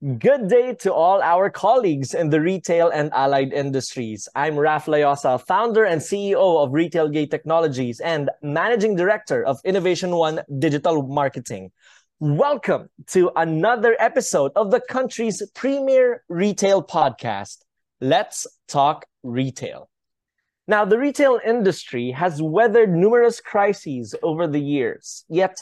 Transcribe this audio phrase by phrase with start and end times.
[0.00, 4.28] Good day to all our colleagues in the retail and allied industries.
[4.32, 10.42] I'm Raf Layosa, founder and CEO of RetailGate Technologies and managing director of Innovation One
[10.60, 11.72] Digital Marketing.
[12.20, 17.64] Welcome to another episode of the country's premier retail podcast.
[18.00, 19.90] Let's talk retail.
[20.68, 25.56] Now, the retail industry has weathered numerous crises over the years, yet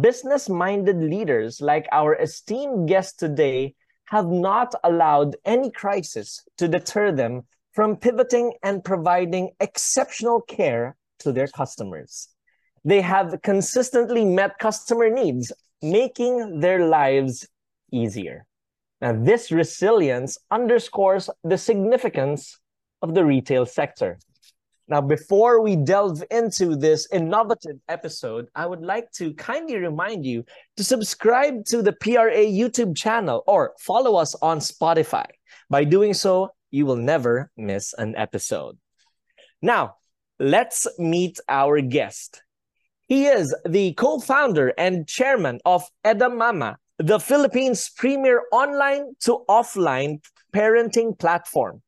[0.00, 3.74] business minded leaders like our esteemed guest today
[4.06, 7.42] have not allowed any crisis to deter them
[7.72, 12.28] from pivoting and providing exceptional care to their customers.
[12.84, 15.52] They have consistently met customer needs,
[15.82, 17.46] making their lives
[17.92, 18.46] easier.
[19.00, 22.58] Now, this resilience underscores the significance
[23.02, 24.18] of the retail sector.
[24.88, 30.44] Now, before we delve into this innovative episode, I would like to kindly remind you
[30.76, 35.26] to subscribe to the PRA YouTube channel or follow us on Spotify.
[35.70, 38.76] By doing so, you will never miss an episode.
[39.60, 39.96] Now,
[40.40, 42.42] let's meet our guest.
[43.06, 50.20] He is the co founder and chairman of Edamama, the Philippines' premier online to offline
[50.52, 51.82] parenting platform.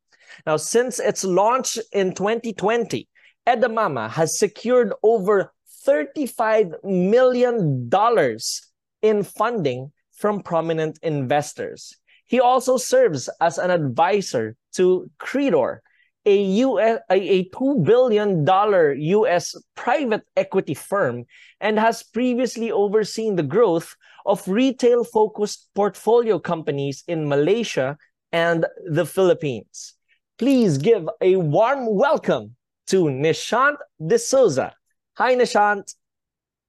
[0.47, 3.08] Now, since its launch in 2020,
[3.47, 5.53] Edamama has secured over
[5.86, 7.91] $35 million
[9.03, 11.94] in funding from prominent investors.
[12.27, 15.81] He also serves as an advisor to Creador,
[16.25, 21.25] a, US, a $2 billion US private equity firm,
[21.61, 23.94] and has previously overseen the growth
[24.25, 27.98] of retail focused portfolio companies in Malaysia
[28.33, 29.94] and the Philippines.
[30.45, 32.55] Please give a warm welcome
[32.89, 34.75] to Nishant D'Souza.
[35.14, 35.95] Hi, Nishant.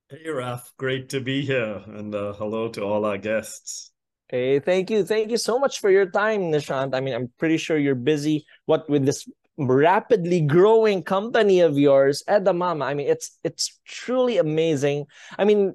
[0.08, 0.72] Hey, Raf.
[0.78, 1.84] Great to be here.
[1.86, 3.92] And uh, hello to all our guests.
[4.30, 5.04] Hey, thank you.
[5.04, 6.96] Thank you so much for your time, Nishant.
[6.96, 12.24] I mean, I'm pretty sure you're busy what with this rapidly growing company of yours,
[12.30, 12.86] Edamama.
[12.86, 15.08] I mean, it's it's truly amazing.
[15.38, 15.74] I mean,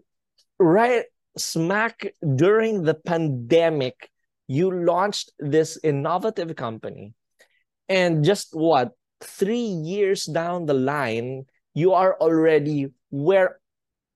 [0.58, 1.04] right
[1.36, 4.08] smack during the pandemic,
[4.46, 7.12] you launched this innovative company
[7.90, 13.58] and just what, three years down the line, you are already where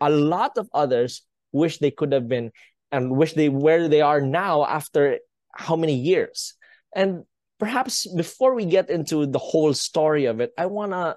[0.01, 2.53] a lot of others wish they could have been
[2.93, 5.19] and wish they where they are now after
[5.53, 6.55] how many years.
[6.95, 7.25] And
[7.59, 11.17] perhaps before we get into the whole story of it, I want to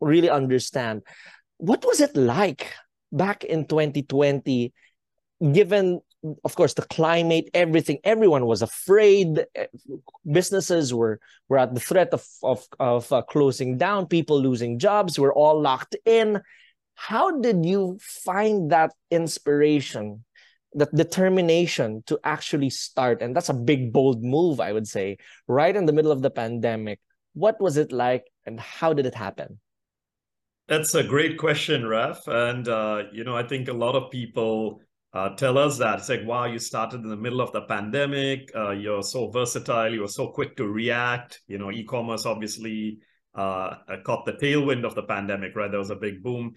[0.00, 1.02] really understand
[1.56, 2.70] what was it like
[3.12, 4.74] back in 2020
[5.52, 6.00] given
[6.44, 9.44] of course the climate everything everyone was afraid.
[10.30, 14.06] Businesses were were at the threat of of, of uh, closing down.
[14.06, 16.40] People losing jobs we're all locked in.
[16.94, 20.24] How did you find that inspiration
[20.74, 23.22] that determination to actually start?
[23.22, 25.18] And that's a big bold move i would say.
[25.46, 27.00] Right in the middle of the pandemic
[27.34, 29.60] what was it like and how did it happen?
[30.68, 32.26] That's a great question raf.
[32.26, 34.80] And uh, you know i think a lot of people
[35.14, 36.00] uh, tell us that.
[36.00, 38.50] It's like, wow, you started in the middle of the pandemic.
[38.54, 39.92] Uh, you're so versatile.
[39.94, 41.40] You were so quick to react.
[41.46, 42.98] You know, e-commerce obviously
[43.34, 45.70] uh, caught the tailwind of the pandemic, right?
[45.70, 46.54] There was a big boom.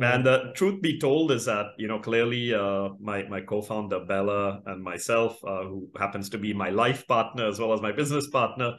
[0.00, 0.14] Mm-hmm.
[0.14, 4.62] And the truth be told is that, you know, clearly uh, my, my co-founder, Bella,
[4.64, 8.28] and myself, uh, who happens to be my life partner as well as my business
[8.28, 8.76] partner,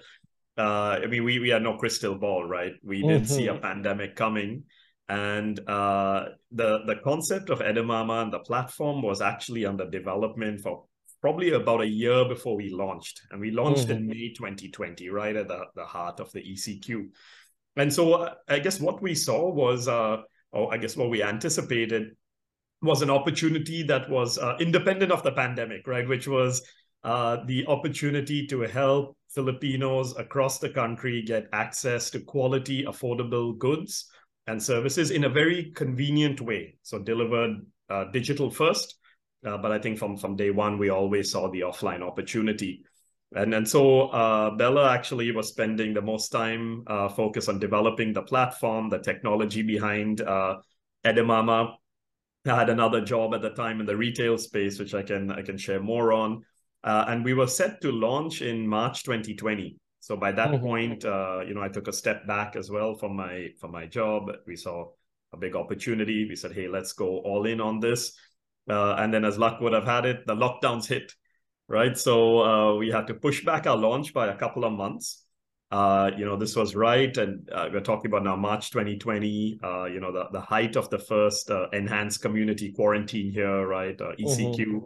[0.57, 2.73] uh, I mean, we, we are no crystal ball, right?
[2.83, 3.07] We mm-hmm.
[3.09, 3.61] didn't see a mm-hmm.
[3.61, 4.63] pandemic coming.
[5.09, 10.85] And uh, the the concept of Edamama and the platform was actually under development for
[11.21, 13.21] probably about a year before we launched.
[13.31, 13.97] And we launched mm-hmm.
[13.97, 17.09] in May 2020, right at the, the heart of the ECQ.
[17.77, 20.17] And so uh, I guess what we saw was, uh,
[20.51, 22.15] or I guess what we anticipated
[22.81, 26.07] was an opportunity that was uh, independent of the pandemic, right?
[26.07, 26.63] Which was
[27.03, 34.07] uh, the opportunity to help Filipinos across the country get access to quality, affordable goods
[34.51, 36.75] and services in a very convenient way.
[36.83, 38.95] So delivered uh, digital first,
[39.45, 42.83] uh, but I think from from day one we always saw the offline opportunity.
[43.33, 48.11] And and so uh, Bella actually was spending the most time uh, focused on developing
[48.13, 50.57] the platform, the technology behind uh,
[51.05, 51.75] Edamama.
[52.45, 55.43] I had another job at the time in the retail space, which I can I
[55.43, 56.43] can share more on.
[56.83, 59.77] Uh, and we were set to launch in March 2020.
[60.01, 60.65] So by that mm-hmm.
[60.65, 63.85] point, uh, you know, I took a step back as well from my from my
[63.85, 64.31] job.
[64.47, 64.89] We saw
[65.31, 66.27] a big opportunity.
[66.27, 68.17] We said, hey, let's go all in on this.
[68.67, 71.13] Uh, and then, as luck would have had it, the lockdowns hit,
[71.67, 71.95] right?
[71.95, 75.23] So uh, we had to push back our launch by a couple of months.
[75.69, 79.59] Uh, you know, this was right, and uh, we're talking about now March 2020.
[79.63, 83.97] Uh, you know, the the height of the first enhanced community quarantine here, right?
[83.97, 84.57] ECQ.
[84.57, 84.77] Mm-hmm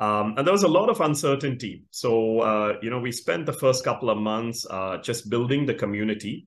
[0.00, 1.84] Um, and there was a lot of uncertainty.
[1.90, 5.74] So, uh, you know, we spent the first couple of months uh, just building the
[5.74, 6.46] community.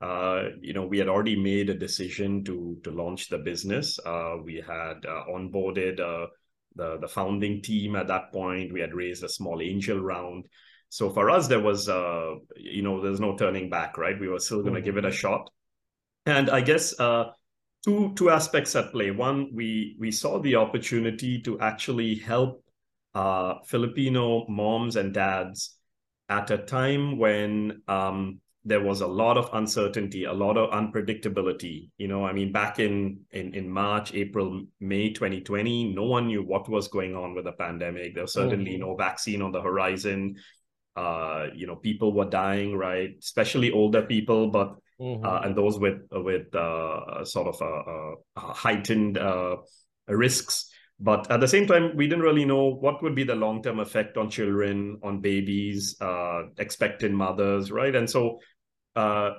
[0.00, 3.98] Uh, you know, we had already made a decision to to launch the business.
[4.04, 6.26] Uh, we had uh, onboarded uh,
[6.76, 8.72] the the founding team at that point.
[8.72, 10.46] We had raised a small angel round.
[10.88, 11.88] So for us, there was,
[12.56, 14.18] you know, there's no turning back, right?
[14.18, 14.84] We were still going to mm-hmm.
[14.86, 15.50] give it a shot.
[16.24, 19.10] And I guess two two aspects at play.
[19.10, 22.63] One, we we saw the opportunity to actually help
[23.14, 25.76] uh, Filipino moms and dads
[26.28, 31.90] at a time when um, there was a lot of uncertainty, a lot of unpredictability.
[31.98, 36.42] You know, I mean, back in in in March, April, May 2020, no one knew
[36.42, 38.14] what was going on with the pandemic.
[38.14, 38.80] There was certainly mm-hmm.
[38.80, 40.36] no vaccine on the horizon.
[40.96, 43.10] Uh, you know, people were dying, right?
[43.18, 45.24] Especially older people, but mm-hmm.
[45.24, 49.56] uh, and those with with uh, sort of a, a heightened uh,
[50.08, 50.70] risks.
[51.00, 53.80] But at the same time, we didn't really know what would be the long term
[53.80, 57.94] effect on children, on babies, uh, expectant mothers, right?
[57.94, 58.38] And so
[58.94, 59.30] uh,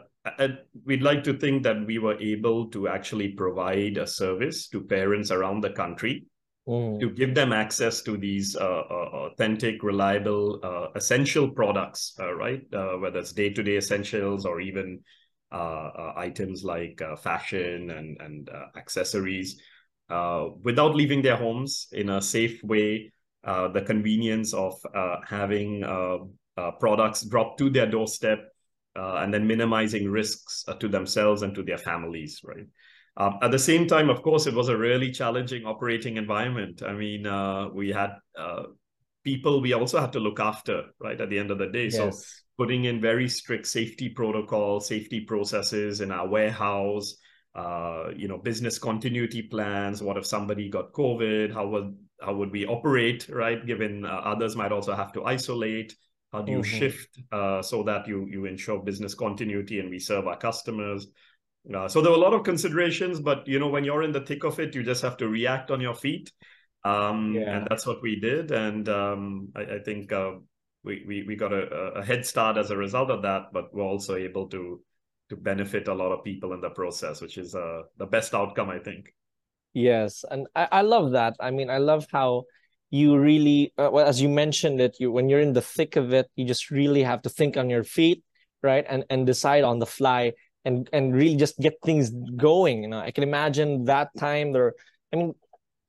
[0.85, 5.31] we'd like to think that we were able to actually provide a service to parents
[5.31, 6.25] around the country
[6.67, 6.99] mm.
[6.99, 12.61] to give them access to these uh, uh, authentic, reliable, uh, essential products, uh, right?
[12.73, 14.99] Uh, whether it's day to day essentials or even
[16.17, 19.57] items like fashion and, and accessories
[20.09, 23.11] uh, without leaving their homes in a safe way,
[23.43, 26.17] uh, the convenience of uh, having uh,
[26.57, 28.39] uh, products dropped to their doorstep,
[28.95, 32.65] uh, and then minimizing risks to themselves and to their families, right?
[33.17, 36.81] Um, at the same time, of course, it was a really challenging operating environment.
[36.83, 37.23] I mean,
[37.73, 38.15] we had
[39.23, 41.85] people we also had to look after, right, at the end of the day.
[41.85, 41.95] Yes.
[41.95, 42.11] So
[42.57, 47.17] putting in very strict safety protocols, safety processes in our warehouse,
[47.55, 50.03] uh, you know, business continuity plans.
[50.03, 51.53] What if somebody got COVID?
[51.53, 53.65] How would how would we operate, right?
[53.65, 55.95] Given uh, others might also have to isolate.
[56.33, 56.77] How do you mm-hmm.
[56.77, 61.07] shift uh, so that you you ensure business continuity and we serve our customers?
[61.73, 64.21] Uh, so there were a lot of considerations, but you know, when you're in the
[64.21, 66.31] thick of it, you just have to react on your feet,
[66.83, 67.57] um, yeah.
[67.57, 68.51] and that's what we did.
[68.51, 70.33] And um, I, I, think uh,
[70.83, 71.63] we, we we got a,
[71.95, 74.81] a head start as a result of that, but we're also able to
[75.29, 78.69] to benefit a lot of people in the process, which is uh, the best outcome,
[78.69, 79.13] I think.
[79.73, 81.35] Yes, and I, I love that.
[81.39, 82.43] I mean, I love how
[82.91, 86.13] you really, uh, well, as you mentioned it, you when you're in the thick of
[86.13, 88.23] it, you just really have to think on your feet,
[88.63, 90.33] right, and and decide on the fly,
[90.63, 92.83] and and really just get things going.
[92.83, 94.75] You know, I can imagine that time there.
[95.11, 95.35] I mean,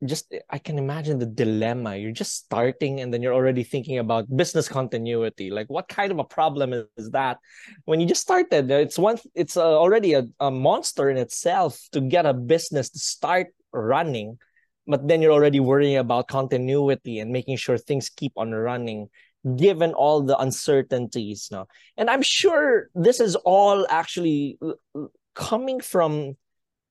[0.05, 1.97] just eh, I can imagine the dilemma.
[1.97, 5.51] You're just starting and then you're already thinking about business continuity.
[5.51, 7.39] Like what kind of a problem is that
[7.85, 8.71] when you just started?
[8.71, 12.99] It's one it's uh, already a, a monster in itself to get a business to
[12.99, 14.39] start running,
[14.87, 19.09] but then you're already worrying about continuity and making sure things keep on running
[19.55, 21.69] given all the uncertainties now.
[21.97, 26.37] And I'm sure this is all actually uh, uh, coming from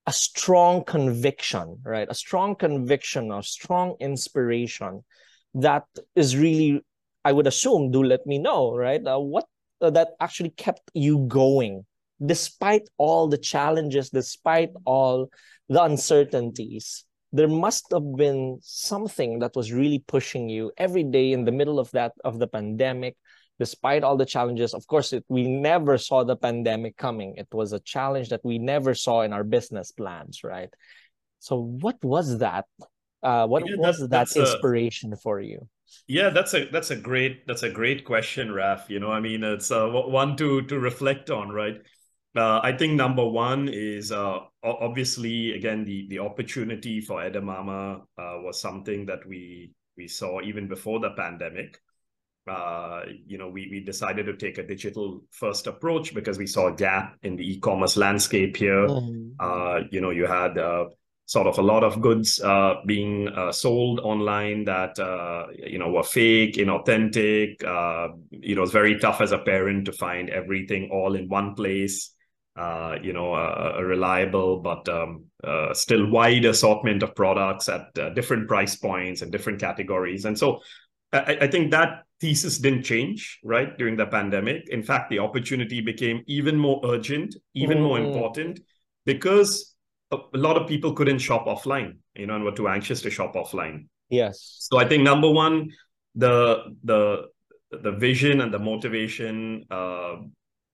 [0.08, 2.08] a strong conviction, right?
[2.10, 5.04] A strong conviction, a strong inspiration
[5.56, 5.86] that
[6.16, 6.82] is really,
[7.24, 9.06] I would assume, do let me know, right?
[9.06, 9.46] Uh, what
[9.82, 11.86] uh, that actually kept you going
[12.26, 15.30] despite all the challenges, despite all
[15.68, 17.04] the uncertainties.
[17.34, 21.80] There must have been something that was really pushing you every day in the middle
[21.80, 23.18] of that of the pandemic,
[23.60, 27.36] despite all the challenges of course it, we never saw the pandemic coming.
[27.38, 30.70] It was a challenge that we never saw in our business plans right?
[31.40, 32.66] So what was that?
[33.22, 35.68] Uh, what yeah, was that inspiration a, for you?
[36.08, 38.90] Yeah that's a that's a great that's a great question raf.
[38.90, 41.78] You know i mean it's uh, one to to reflect on right?
[42.36, 48.38] Uh, I think number one is uh, obviously again the the opportunity for Edamama uh,
[48.44, 51.80] was something that we we saw even before the pandemic
[52.48, 56.68] uh, you know, we, we decided to take a digital first approach because we saw
[56.68, 58.88] a gap in the e-commerce landscape here.
[58.88, 59.32] Mm-hmm.
[59.40, 60.86] Uh, you know, you had uh,
[61.26, 65.90] sort of a lot of goods uh, being uh, sold online that, uh, you know,
[65.90, 67.62] were fake, inauthentic.
[68.30, 72.12] you know, it's very tough as a parent to find everything all in one place.
[73.02, 75.26] you know, a, a reliable but um,
[75.74, 80.26] still wide assortment of products at different price points and different categories.
[80.26, 80.62] And so
[81.16, 84.70] I, I think that thesis didn't change right during the pandemic.
[84.70, 87.84] In fact the opportunity became even more urgent even mm.
[87.84, 88.60] more important
[89.06, 89.76] because
[90.12, 93.10] a, a, lot of people couldn't shop offline you know and were too anxious to
[93.10, 93.88] shop offline.
[94.10, 94.68] Yes.
[94.70, 95.72] So i think number one
[96.16, 97.26] the the
[97.72, 100.16] the vision and the motivation uh,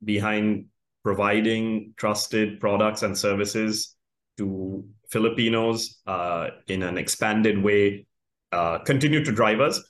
[0.04, 0.66] behind
[1.04, 3.96] providing trusted products and services
[4.38, 8.06] to Filipinos uh, in an expanded way
[8.52, 9.82] uh, continue to drive us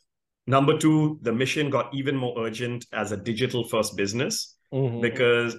[0.51, 5.01] number two, the mission got even more urgent as a digital first business mm-hmm.
[5.01, 5.55] because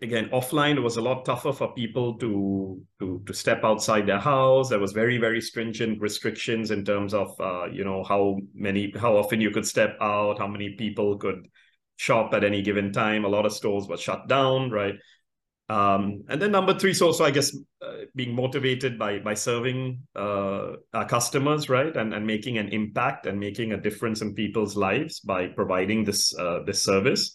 [0.00, 4.18] again offline it was a lot tougher for people to to to step outside their
[4.18, 4.70] house.
[4.70, 9.16] There was very very stringent restrictions in terms of uh, you know how many how
[9.16, 11.46] often you could step out how many people could
[11.96, 13.24] shop at any given time.
[13.24, 14.94] A lot of stores were shut down right
[15.68, 19.98] um, and then number three is also i guess uh, being motivated by by serving
[20.16, 24.76] uh, our customers right and and making an impact and making a difference in people's
[24.76, 27.32] lives by providing this uh, this service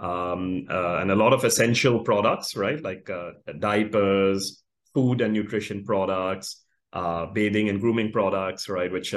[0.00, 2.82] um, uh, and a lot of essential products, right?
[2.82, 4.62] Like uh, diapers,
[4.94, 8.90] food and nutrition products, uh, bathing and grooming products, right?
[8.90, 9.12] Which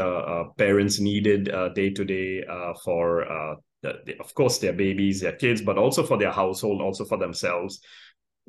[0.57, 2.43] parents needed day to day
[2.83, 7.17] for, the, of course, their babies, their kids, but also for their household, also for
[7.17, 7.79] themselves.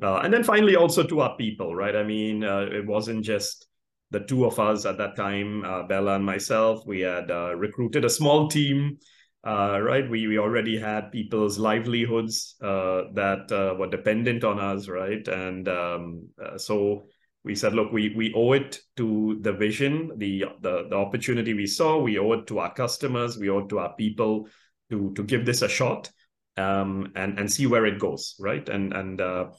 [0.01, 1.95] And then finally, also to our people, right?
[1.95, 3.67] I mean, it wasn't just
[4.11, 6.85] the two of us at that time, Bella and myself.
[6.85, 8.97] We had recruited a small team
[9.45, 10.09] uh, right?
[10.09, 15.25] We we already had people's livelihoods uh, that uh, were dependent on us, right?
[15.27, 17.05] And um, uh, so
[17.43, 21.67] we said, look, we we owe it to the vision, the, the the opportunity we
[21.67, 21.99] saw.
[21.99, 23.37] We owe it to our customers.
[23.37, 24.47] We owe it to our people
[24.89, 26.11] to to give this a shot
[26.57, 28.67] um, and and see where it goes, right?
[28.67, 29.51] And and uh, uh,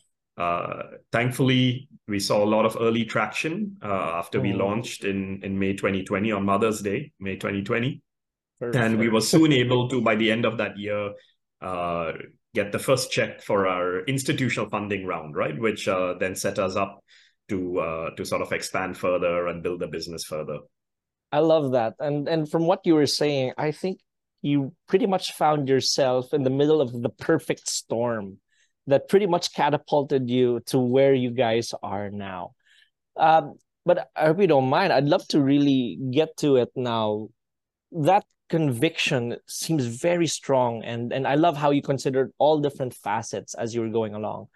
[1.13, 4.59] thankfully, we saw a lot of early traction after we mm.
[4.59, 8.03] launched in in May 2020 on Mother's Day, May 2020.
[8.59, 8.83] Perfect.
[8.83, 11.13] And we were soon able to, by the end of that year,
[11.61, 12.13] uh,
[12.55, 15.59] get the first check for our institutional funding round, right?
[15.59, 17.05] Which uh, then set us up
[17.49, 20.59] to uh, to sort of expand further and build the business further.
[21.33, 24.01] I love that, and and from what you were saying, I think
[24.43, 28.39] you pretty much found yourself in the middle of the perfect storm
[28.87, 32.55] that pretty much catapulted you to where you guys are now.
[33.17, 34.93] Um, but I hope you don't mind.
[34.93, 37.29] I'd love to really get to it now.
[37.93, 43.55] That conviction seems very strong and and I love how you considered all different facets
[43.55, 44.47] as you were going along.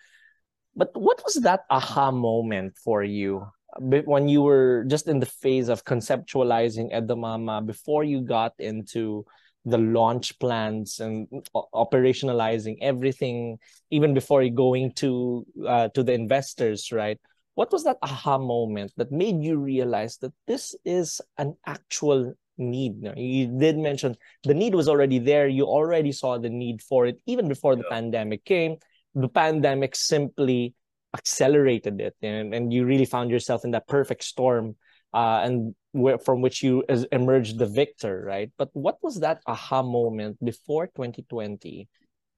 [0.76, 3.46] But what was that aha moment for you
[3.78, 9.24] when you were just in the phase of conceptualizing Edamama before you got into
[9.64, 13.58] the launch plans and operationalizing everything
[13.90, 17.18] even before going to uh, to the investors right
[17.54, 23.02] what was that aha moment that made you realize that this is an actual need.
[23.16, 25.48] You did mention the need was already there.
[25.48, 27.96] You already saw the need for it even before the yeah.
[27.96, 28.76] pandemic came.
[29.14, 30.74] The pandemic simply
[31.16, 34.76] accelerated it, and, and you really found yourself in that perfect storm,
[35.12, 38.50] uh, and where, from which you emerged the victor, right?
[38.58, 41.88] But what was that aha moment before 2020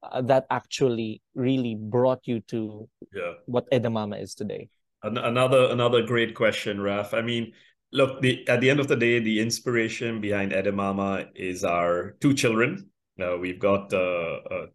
[0.02, 3.35] uh, that actually really brought you to yeah.
[3.47, 4.68] what Edamama is today?
[5.04, 7.12] Another another great question, Raf.
[7.12, 7.52] I mean,
[7.92, 12.35] look, the, at the end of the day, the inspiration behind Edamama is our two
[12.35, 12.88] children.
[13.21, 14.66] Uh, we've got uh, uh,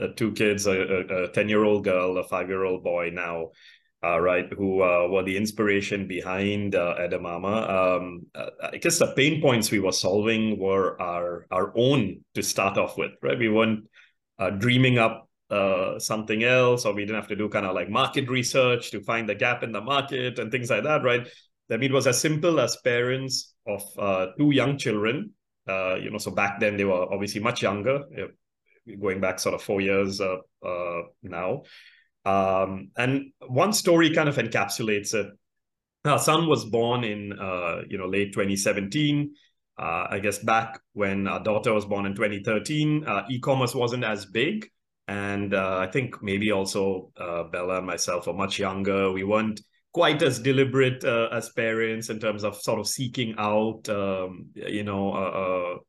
[0.00, 3.50] uh two kids, a 10 year old girl, a five year old boy now,
[4.04, 7.68] uh, right, who uh, were the inspiration behind uh, Edamama.
[7.68, 8.26] Um,
[8.62, 12.96] I guess the pain points we were solving were our, our own to start off
[12.96, 13.38] with, right?
[13.38, 13.88] We weren't
[14.58, 18.28] dreaming up uh, something else, or we didn't have to do kind of like market
[18.28, 21.26] research to find the gap in the market and things like that, right?
[21.70, 25.32] I mean, it was as simple as parents of uh, two young children.
[25.68, 28.04] Uh, you know, so back then they were obviously much younger,
[29.00, 31.62] going back sort of four years uh, uh, now.
[32.24, 35.26] Um, and one story kind of encapsulates it.
[36.04, 39.34] Our son was born in uh, you know late 2017.
[39.78, 44.68] Uh, I guess back when our daughter was born in 2013, e-commerce wasn't as big,
[45.06, 49.12] and I think maybe also Bella and myself are much younger.
[49.12, 49.60] We weren't
[49.92, 54.84] quite as deliberate uh, as parents in terms of sort of seeking out, um, you
[54.84, 55.80] know,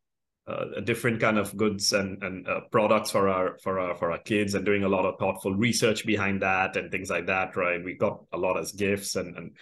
[0.49, 4.17] uh, different kind of goods and and uh, products for our for our for our
[4.19, 7.55] kids, and doing a lot of thoughtful research behind that and things like that.
[7.55, 9.57] Right, we got a lot as gifts and and.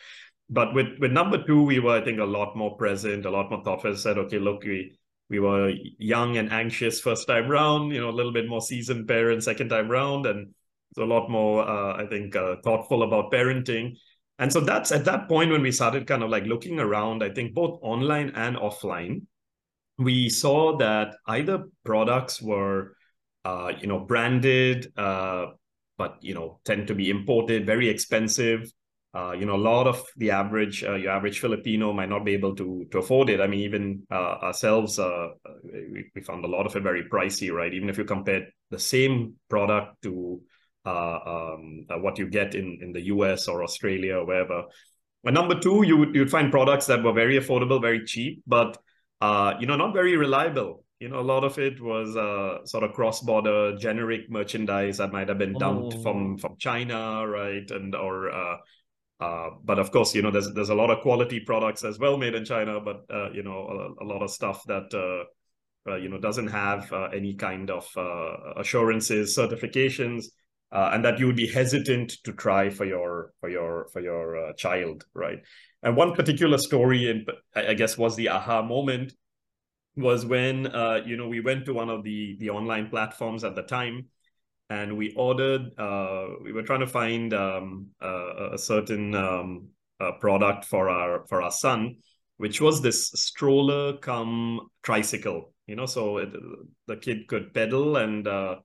[0.49, 3.51] But with, with number two, we were, I think, a lot more present, a lot
[3.51, 3.93] more thoughtful.
[3.97, 4.97] Said, okay, look, we
[5.29, 9.09] we were young and anxious first time round, you know, a little bit more seasoned
[9.09, 10.53] parents second time round, and
[10.97, 13.97] a lot more, uh, I think, uh, thoughtful about parenting.
[14.39, 17.29] And so that's at that point when we started kind of like looking around, I
[17.29, 19.23] think both online and offline,
[19.97, 22.95] we saw that either products were,
[23.45, 25.47] uh, you know, branded, uh,
[25.97, 28.71] but, you know, tend to be imported, very expensive.
[29.15, 32.33] Uh, you know, a lot of the average, uh, your average Filipino might not be
[32.33, 33.41] able to to afford it.
[33.41, 35.29] I mean, even uh, ourselves, uh,
[35.63, 37.73] we, we found a lot of it very pricey, right?
[37.73, 40.41] Even if you compare the same product to
[40.85, 44.63] um, what you get in, in the US or Australia or wherever.
[45.23, 48.77] And number two, you would you'd find products that were very affordable, very cheap, but
[49.21, 50.83] uh, you know, not very reliable.
[50.99, 55.29] you know, a lot of it was uh, sort of cross-border generic merchandise that might
[55.29, 56.01] have been dumped oh.
[56.01, 57.69] from from China, right?
[57.69, 58.57] And or uh,
[59.19, 62.17] uh, but of course, you know, there's there's a lot of quality products as well
[62.17, 65.95] made in China, but uh, you know, a, a, lot of stuff that uh, uh,
[65.95, 70.25] you know doesn't have uh, any kind of uh, assurances, certifications,
[70.71, 75.03] and that you would be hesitant to try for your for your for your child,
[75.15, 75.39] right?
[75.83, 79.13] And one particular story, in I guess, was the aha moment,
[79.95, 80.65] was when
[81.05, 84.07] you know we went to one of the the online platforms at the time
[84.69, 89.69] and we ordered uh, we were trying to find um, a, a, certain um,
[90.19, 91.95] product for our for our son
[92.37, 96.29] which was this stroller come tricycle you know so it,
[96.87, 98.55] the kid could pedal and uh,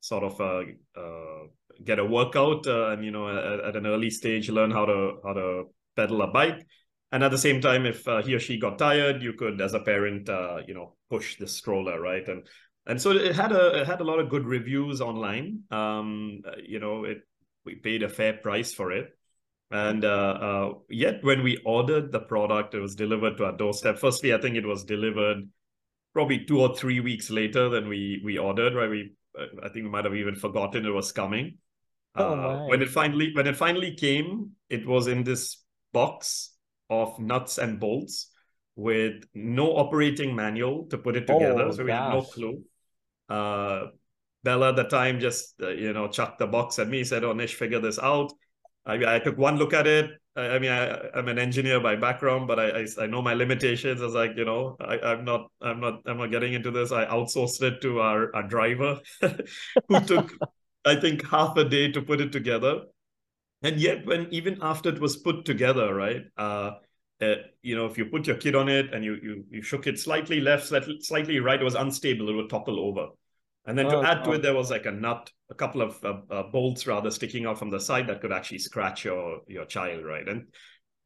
[0.00, 0.62] sort of uh,
[1.00, 1.46] uh
[1.84, 5.18] get a workout uh, and you know at, at, an early stage learn how to
[5.24, 5.64] how to
[5.96, 6.66] pedal a bike
[7.10, 9.74] and at the same time if uh, he or she got tired you could as
[9.74, 10.28] a parent
[10.66, 12.46] you know push the stroller right and
[12.86, 15.60] and so it had a it had a lot of good reviews online.
[15.70, 17.18] Um, you know, it
[17.64, 19.16] we paid a fair price for it,
[19.70, 23.98] and uh, uh, yet when we ordered the product, it was delivered to our doorstep.
[23.98, 25.48] Firstly, I think it was delivered
[26.12, 28.74] probably two or three weeks later than we we ordered.
[28.74, 29.12] Right, we
[29.62, 31.58] I think we might have even forgotten it was coming.
[32.16, 35.61] Oh, uh, when it finally when it finally came, it was in this
[35.92, 36.54] box
[36.90, 38.30] of nuts and bolts
[38.76, 41.62] with no operating manual to put it together.
[41.62, 42.12] Oh, so we gosh.
[42.12, 42.62] had no clue
[43.32, 43.86] uh,
[44.44, 47.32] Bella at the time just uh, you know chucked the box at me, said, "Oh,
[47.32, 48.32] Nish, figure this out."
[48.84, 50.10] I, I took one look at it.
[50.34, 53.34] I, I mean, I, am an engineer by background, but I, I, I know my
[53.34, 54.02] limitations.
[54.02, 56.90] I was like, you know, I, I'm not, I'm not, I'm not getting into this.
[56.90, 58.98] I outsourced it to our, our driver,
[59.88, 60.32] who took,
[60.84, 62.80] I think, half a day to put it together.
[63.62, 66.72] And yet, when even after it was put together, right, uh,
[67.20, 69.86] uh, you know, if you put your kid on it and you you you shook
[69.86, 72.28] it slightly left, slightly, slightly right, it was unstable.
[72.28, 73.08] It would topple over.
[73.64, 74.32] And then to oh, add to oh.
[74.32, 77.58] it, there was like a nut, a couple of uh, uh, bolts rather sticking out
[77.58, 80.28] from the side that could actually scratch your your child, right?
[80.28, 80.48] And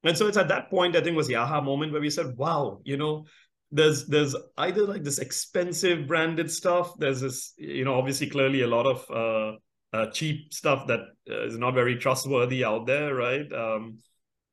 [0.05, 2.37] and so it's at that point I think was the aha moment where we said,
[2.37, 3.27] wow, you know,
[3.71, 8.67] there's there's either like this expensive branded stuff, there's this, you know, obviously clearly a
[8.67, 9.59] lot of
[9.93, 13.51] uh, uh cheap stuff that uh, is not very trustworthy out there, right?
[13.53, 13.99] Um,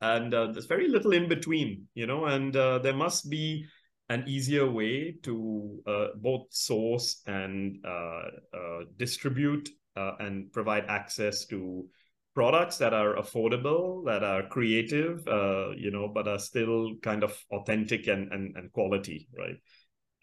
[0.02, 3.66] and uh, there's very little in between, you know, and there must be
[4.10, 11.46] an easier way to uh, both source and uh, uh, distribute uh, and provide access
[11.46, 11.88] to
[12.36, 17.38] products that are affordable, that are creative, uh, you know, but are still kind of
[17.52, 19.56] authentic and and, and quality, right?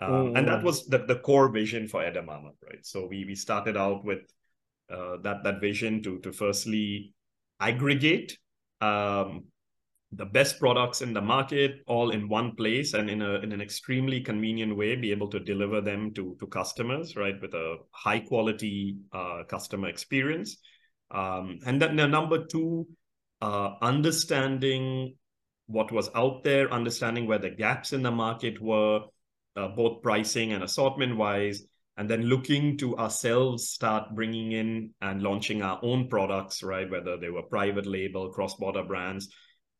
[0.03, 0.37] mm.
[0.37, 2.85] And that was the, the core vision for Edamama, right?
[2.85, 4.21] So we we started out with
[4.91, 7.15] that that vision to to firstly
[7.61, 8.37] aggregate
[8.81, 9.45] um,
[10.13, 13.61] the best products in the market all in one place and in a in an
[13.61, 18.19] extremely convenient way be able to deliver them to to customers right with a high
[18.19, 20.57] quality uh, customer experience.
[21.13, 22.87] Um, and then the number two
[23.41, 25.17] uh, understanding
[25.67, 29.03] what was out there understanding where the gaps in the market were
[29.57, 31.63] uh, both pricing and assortment wise
[31.97, 37.17] and then looking to ourselves start bringing in and launching our own products right whether
[37.17, 39.29] they were private label cross border brands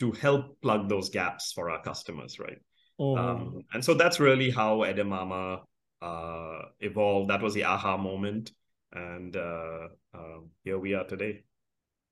[0.01, 2.59] to help plug those gaps for our customers, right?
[2.99, 3.19] Mm.
[3.19, 5.61] Um, and so that's really how Edamama
[6.03, 7.31] uh, evolved.
[7.31, 8.53] That was the aha moment,
[8.93, 11.45] and uh, uh, here we are today.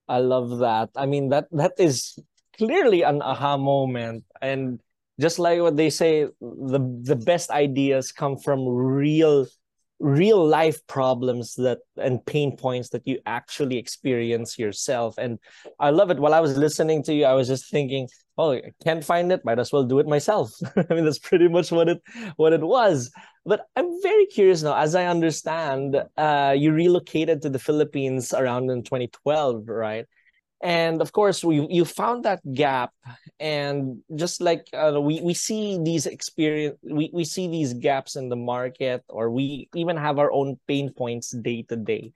[0.06, 0.90] I love that.
[0.96, 2.18] I mean that that is
[2.56, 4.80] clearly an aha moment, and
[5.20, 9.46] just like what they say, the the best ideas come from real
[10.00, 15.16] real life problems that and pain points that you actually experience yourself.
[15.18, 15.38] And
[15.80, 16.18] i love it.
[16.20, 19.44] While i was listening to you i was just thinking oh i can't find it.
[19.44, 20.52] Might as well do it myself.
[20.76, 22.02] I mean that's pretty much what it
[22.36, 23.10] what it was.
[23.44, 28.70] But i'm very curious now as i understand uh you relocated to the philippines around
[28.70, 30.04] in 2012 right
[30.60, 32.92] and of course we you found that gap.
[33.38, 38.28] And just like uh, we we see these experience we, we see these gaps in
[38.28, 42.12] the market or we even have our own pain points day to day.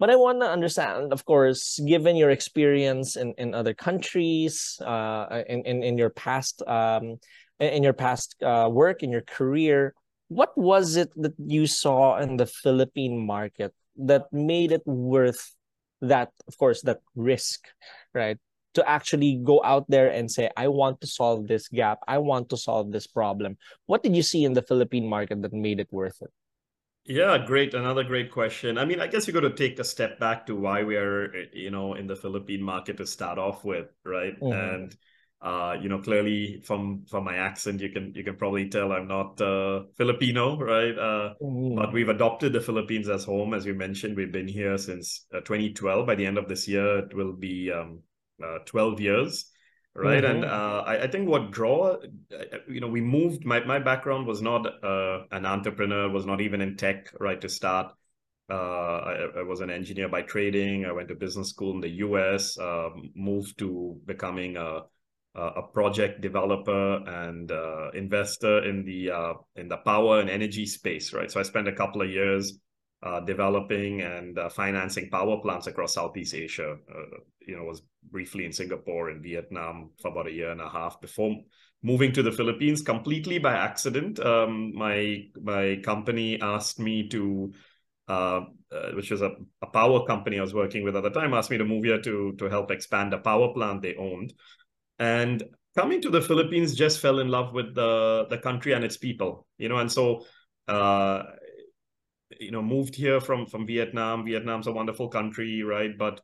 [0.00, 5.44] But i want to understand of course given your experience in, in other countries uh
[5.48, 7.16] in, in in your past um
[7.60, 9.94] in your past uh, work in your career
[10.28, 15.53] what was it that you saw in the philippine market that made it worth
[16.08, 17.66] that of course that risk
[18.14, 18.38] right?
[18.74, 22.00] To actually go out there and say i want to solve this gap.
[22.08, 23.56] I want to solve this problem.
[23.86, 26.30] What did you see in the philippine market that made it worth it?
[27.06, 27.74] Yeah great.
[27.74, 28.78] Another great question.
[28.78, 31.32] I mean i guess you got to take a step back to why we are
[31.52, 34.38] you know in the philippine market to start off with right?
[34.40, 34.52] Mm-hmm.
[34.52, 34.96] and
[35.44, 39.06] uh, you know, clearly from from my accent, you can you can probably tell I'm
[39.06, 40.98] not uh, Filipino, right?
[40.98, 41.76] Uh, mm.
[41.76, 44.16] But we've adopted the Philippines as home, as you mentioned.
[44.16, 46.06] We've been here since uh, 2012.
[46.06, 48.00] By the end of this year, it will be um,
[48.42, 49.50] uh, 12 years,
[49.94, 50.24] right?
[50.24, 50.34] Mm-hmm.
[50.34, 51.98] And uh, I, I, think what draw,
[52.66, 53.44] you know, we moved.
[53.44, 57.92] My my background was not an entrepreneur, was not even in tech, right, to start.
[58.48, 60.86] I, I, was an engineer by trading.
[60.86, 62.58] I went to business school in the U.S.
[62.58, 64.80] Um, moved to becoming a uh,
[65.34, 71.12] a project developer and uh, investor in the uh, in the power and energy space,
[71.12, 71.30] right?
[71.30, 72.58] So I spent a couple of years
[73.02, 76.76] uh, developing and uh, financing power plants across Southeast Asia.
[76.88, 80.68] Uh, you know, was briefly in Singapore and Vietnam for about a year and a
[80.68, 81.34] half before
[81.82, 84.20] moving to the Philippines completely by accident.
[84.20, 87.52] Um, my my company asked me to.
[88.94, 89.30] which was a,
[89.62, 92.00] a power company I was working with at the time, asked me to move here
[92.02, 94.32] to to help expand a power plant they owned
[94.98, 95.42] and
[95.76, 99.46] coming to the Philippines just fell in love with the the country and its people
[99.58, 100.24] you know and so
[100.68, 101.22] uh
[102.40, 104.24] you know moved here from from Vietnam.
[104.24, 105.96] Vietnam's a wonderful country right?
[105.96, 106.20] But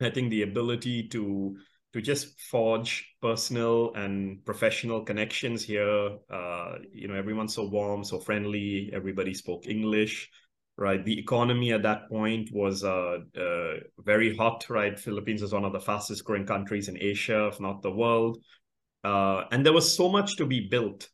[0.00, 1.56] I think the ability to
[1.94, 8.20] to just forge personal and professional connections here uh you know everyone's so warm so
[8.20, 10.30] friendly everybody spoke English
[10.78, 11.04] right?
[11.04, 14.98] The economy at that point was uh, uh, very hot, right?
[14.98, 18.38] Philippines is one of the fastest growing countries in Asia, if not the world.
[19.02, 21.08] Uh, and there was so much to be built,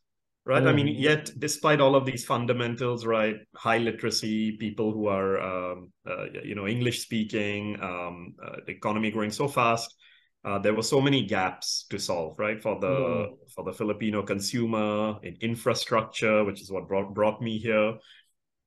[0.45, 0.63] right?
[0.63, 0.67] Mm.
[0.67, 1.01] I mean, mm.
[1.01, 3.37] yet despite all of these fundamentals, right?
[3.55, 9.09] High literacy, people who are, um, uh, you know, English speaking, um, uh, the economy
[9.09, 9.95] growing so fast.
[10.43, 13.29] Uh, there were so many gaps to solve, right, for the mm.
[13.55, 17.95] for the Filipino consumer in infrastructure, which is what brought brought me here,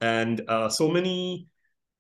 [0.01, 1.49] and uh, so many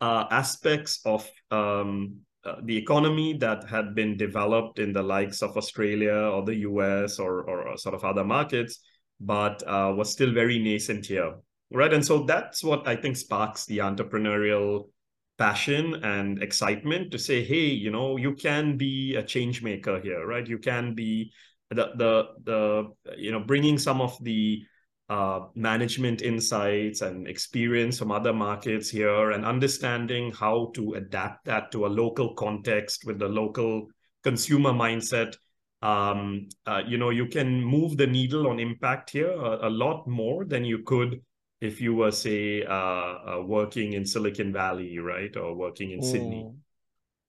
[0.01, 5.57] uh, aspects of um, uh, the economy that had been developed in the likes of
[5.57, 8.81] Australia or the US or, or sort of other markets,
[9.21, 11.35] but uh, was still very nascent here.
[11.71, 11.93] Right.
[11.93, 14.89] And so that's what I think sparks the entrepreneurial
[15.37, 20.27] passion and excitement to say, hey, you know, you can be a change maker here,
[20.27, 20.47] right?
[20.47, 21.33] You can be
[21.71, 24.63] the the the you know bringing some of the
[25.09, 31.73] uh, management insights and experience from other markets here and understanding how to adapt that
[31.73, 33.87] to a local context with the local
[34.23, 35.35] consumer mindset
[35.81, 40.07] um, uh, you know you can move the needle on impact here a, a lot
[40.07, 41.23] more than you could
[41.61, 46.05] if you were say uh, uh working in silicon valley right or working in mm.
[46.05, 46.51] sydney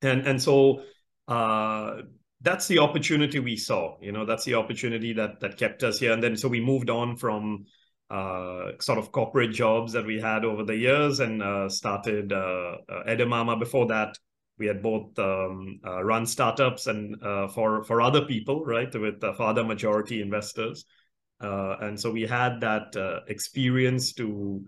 [0.01, 0.81] and and so
[1.27, 2.01] uh,
[2.41, 6.13] that's the opportunity we saw you know that's the opportunity that that kept us here.
[6.13, 7.65] And then so we moved on from
[8.10, 12.78] uh, sort of corporate jobs that we had over the years and uh, started uh,
[12.89, 14.17] uh Edamama before that
[14.58, 19.23] we had both um, uh, run startups and uh, for for other people right with
[19.23, 20.86] other majority investors.
[21.39, 24.62] And so we had that experience to,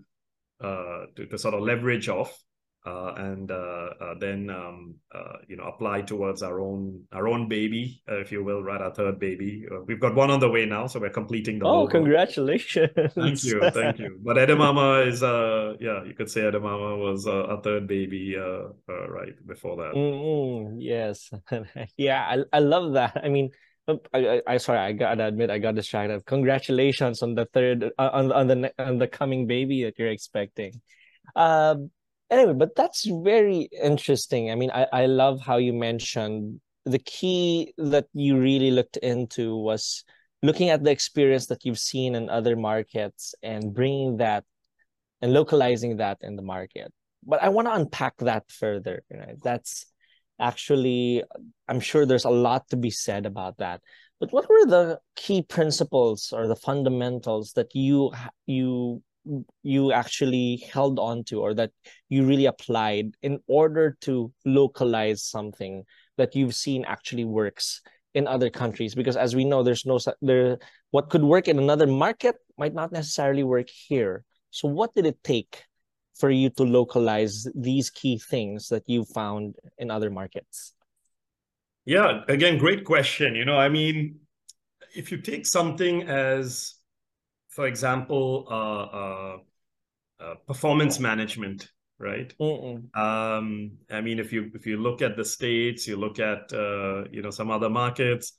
[0.62, 2.42] to to sort of leverage off
[2.84, 7.48] uh, and uh, uh, then um, uh, you know apply towards our own our own
[7.48, 8.80] baby, uh, if you will, right?
[8.80, 9.64] Our third baby.
[9.70, 11.66] Uh, we've got one on the way now, so we're completing the.
[11.66, 12.90] Oh, congratulations!
[13.14, 14.18] Thank you, thank you.
[14.20, 19.76] But Edamama is uh yeah, you could say Edamama was a third baby right before
[19.76, 19.94] that.
[19.94, 20.80] Mm-hmm.
[20.80, 21.30] Yes,
[21.96, 23.20] yeah, I I love that.
[23.22, 23.50] I mean.
[23.88, 26.24] I, I, I sorry I gotta admit I got distracted.
[26.24, 30.80] Congratulations on the third on on the on the coming baby that you're expecting.
[31.34, 31.90] Um,
[32.32, 34.50] anyway, but that's very interesting.
[34.50, 39.56] I mean, I, I love how you mentioned the key that you really looked into
[39.56, 40.04] was
[40.42, 44.44] looking at the experience that you've seen in other markets and bringing that
[45.20, 46.92] and localizing that in the market.
[47.24, 49.04] But I want to unpack that further.
[49.08, 49.36] Right?
[49.44, 49.86] That's
[50.40, 51.22] actually,
[51.68, 53.80] I'm sure there's a lot to be said about that.
[54.18, 58.12] But what were the key principles or the fundamentals that you
[58.46, 59.02] you
[59.62, 61.70] you actually held on to or that
[62.08, 65.84] you really applied in order to localize something
[66.16, 67.82] that you've seen actually works
[68.14, 68.94] in other countries?
[68.94, 70.58] Because as we know there's no there
[70.90, 74.24] what could work in another market might not necessarily work here.
[74.50, 75.64] So what did it take
[76.18, 80.74] for you to localize these key things that you found in other markets?
[81.84, 83.34] Yeah again great question.
[83.34, 84.20] You know i mean
[84.94, 86.74] if you take something as
[87.52, 89.36] for example, uh, uh,
[90.20, 92.32] uh, performance management, right?
[92.94, 97.04] Um, I mean, if you if you look at the states, you look at uh,
[97.10, 98.32] you know some other markets,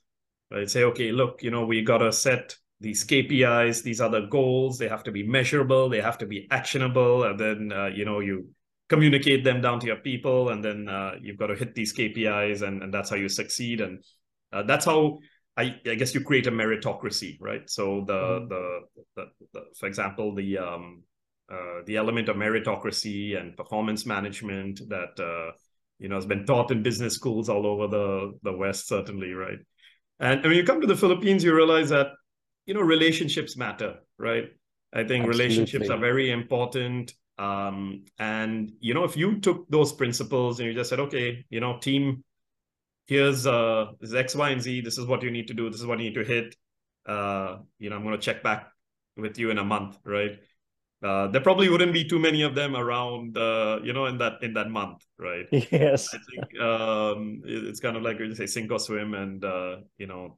[0.52, 0.69] right?
[0.69, 3.84] Say, okay, look, you know, we got to set these KPIs.
[3.84, 4.78] These other goals.
[4.78, 5.89] They have to be measurable.
[5.89, 8.49] They have to be actionable, and then uh, you know you
[8.89, 12.63] communicate them down to your people, and then uh, you've got to hit these KPIs,
[12.63, 13.80] and and that's how you succeed.
[13.80, 14.04] And
[14.52, 15.19] uh, that's how
[15.55, 17.69] I, I guess you create a meritocracy, right?
[17.69, 18.49] So the Mhm.
[18.49, 18.79] the,
[19.15, 21.03] the, the for example the um
[21.51, 25.51] uh, the element of meritocracy and performance management that uh,
[25.99, 29.59] you know has been taught in business schools all over the the West, certainly, right?
[30.19, 32.07] And, and when you come to the Philippines, you realize that
[32.65, 34.45] you know relationships matter, right?
[34.93, 37.13] I think relationships are very important.
[37.39, 41.59] Um, and you know, if you took those principles and you just said, okay, you
[41.59, 42.23] know, team,
[43.07, 44.81] here's uh this is X, Y, and Z.
[44.81, 45.69] This is what you need to do.
[45.69, 46.55] This is what you need to hit.
[47.05, 48.67] Uh, you know, I'm going to check back
[49.17, 50.39] with you in a month, right?
[51.03, 54.41] Uh, there probably wouldn't be too many of them around, uh, you know, in that
[54.41, 55.45] in that month, right?
[55.51, 56.07] Yes.
[56.13, 59.77] I think um, it- it's kind of like you say, sink or swim, and uh,
[59.97, 60.37] you know,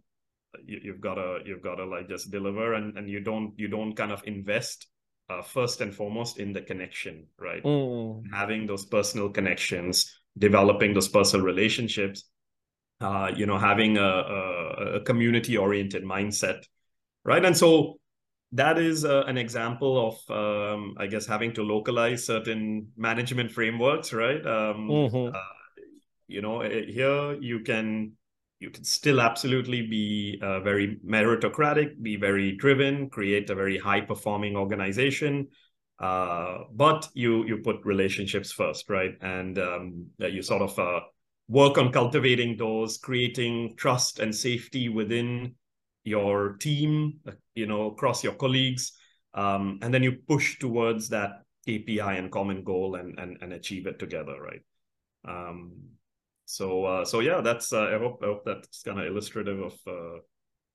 [0.65, 3.67] you, you've got to you've got to like just deliver, and and you don't you
[3.67, 4.87] don't kind of invest
[5.29, 7.63] uh, first and foremost in the connection, right?
[7.63, 8.23] Mm.
[8.33, 12.23] Having those personal connections, developing those personal relationships,
[13.05, 16.59] uh, you know, having a, a, a community oriented mindset,
[17.23, 17.45] right?
[17.45, 17.99] And so
[18.51, 24.13] that is uh, an example of, um, I guess, having to localize certain management frameworks,
[24.13, 24.41] right?
[24.45, 25.27] Um, Mhm.
[25.35, 25.55] uh,
[26.27, 28.13] you know, eh, here you can
[28.59, 34.01] you can still absolutely be uh, very meritocratic, be very driven, create a very high
[34.01, 35.47] performing organization.
[35.99, 39.13] Uh, but you you put relationships first, right?
[39.21, 41.01] And um, you sort of uh,
[41.47, 45.55] work on cultivating those, creating trust and safety within
[46.03, 48.93] your team, uh, you know, across your colleagues,
[49.33, 53.87] um, and then you push towards that KPI and common goal and and, and achieve
[53.87, 54.61] it together, right?
[55.27, 55.73] Um,
[56.45, 59.73] so uh, so yeah, that's uh, I hope I hope that's kind of illustrative of
[59.87, 60.19] uh,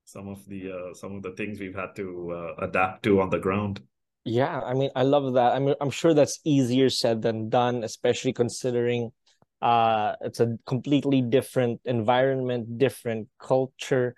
[0.04, 3.30] some of the uh, some of the things we've had to uh, adapt to on
[3.30, 3.80] the ground.
[4.24, 5.54] Yeah, I mean, I love that.
[5.54, 9.12] I mean, I'm sure that's easier said than done, especially considering
[9.62, 14.14] uh it's a completely different environment, different culture,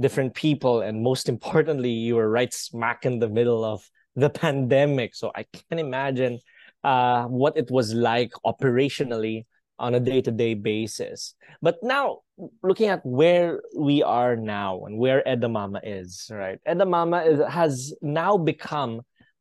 [0.00, 5.14] different people, and most importantly, you were right smack in the middle of the pandemic.
[5.14, 6.38] So I can imagine
[6.84, 9.46] uh what it was like operationally
[9.78, 11.34] on a day-to-day basis.
[11.60, 12.20] But now
[12.62, 16.58] looking at where we are now and where Edamama is, right?
[16.68, 19.00] Edamama is, has now become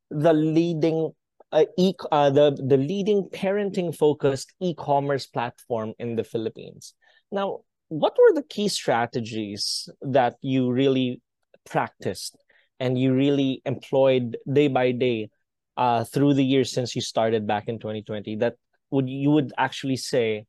[0.09, 1.11] the leading
[1.51, 6.93] uh, e uh, the the leading parenting focused e-commerce platform in the Philippines.
[7.31, 7.59] Now,
[7.89, 11.21] what were the key strategies that you really
[11.65, 12.37] practiced
[12.79, 15.29] and you really employed day by day
[15.77, 18.55] uh, through the years since you started back in 2020 that
[18.89, 20.45] would you would actually say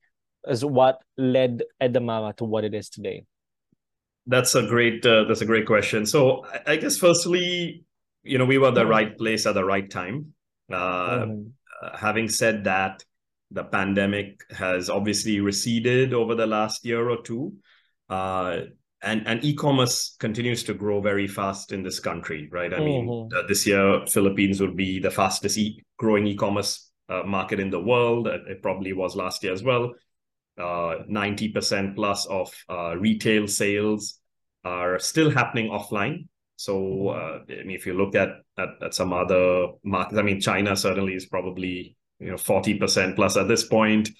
[0.48, 3.24] is what led Edamama to what it is today?
[4.26, 6.06] That's a great uh, that's a great question.
[6.06, 7.84] So I, I guess firstly,
[8.22, 10.34] you know, we were the right place at the right time.
[10.70, 11.52] Uh, Mhm.
[11.82, 13.04] uh, having said that,
[13.50, 17.52] the pandemic has obviously receded over the last year or two.
[18.08, 18.62] Uh,
[19.02, 22.72] and, and e-commerce continues to grow very fast in this country, right?
[22.72, 23.32] I mean, Mhm.
[23.34, 27.80] uh, this year, Philippines will be the fastest e- growing e-commerce uh, market in the
[27.80, 28.26] world.
[28.26, 29.92] It, it probably was last year as well.
[30.56, 34.20] Uh, 90% plus of uh, retail sales
[34.64, 36.28] are still happening offline.
[36.62, 40.40] So, uh, I mean, if you look at, at at some other markets, I mean,
[40.40, 44.10] China certainly is probably you know 40% plus at this point,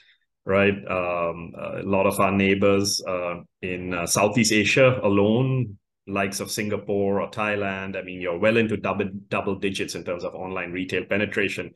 [0.45, 0.75] right?
[0.75, 5.79] Um, a lot of our neighbors uh, in uh, Southeast Asia alone,
[6.09, 10.25] likes of Singapore or Thailand, I mean, you're well into double double digits in terms
[10.25, 11.71] of online retail penetration.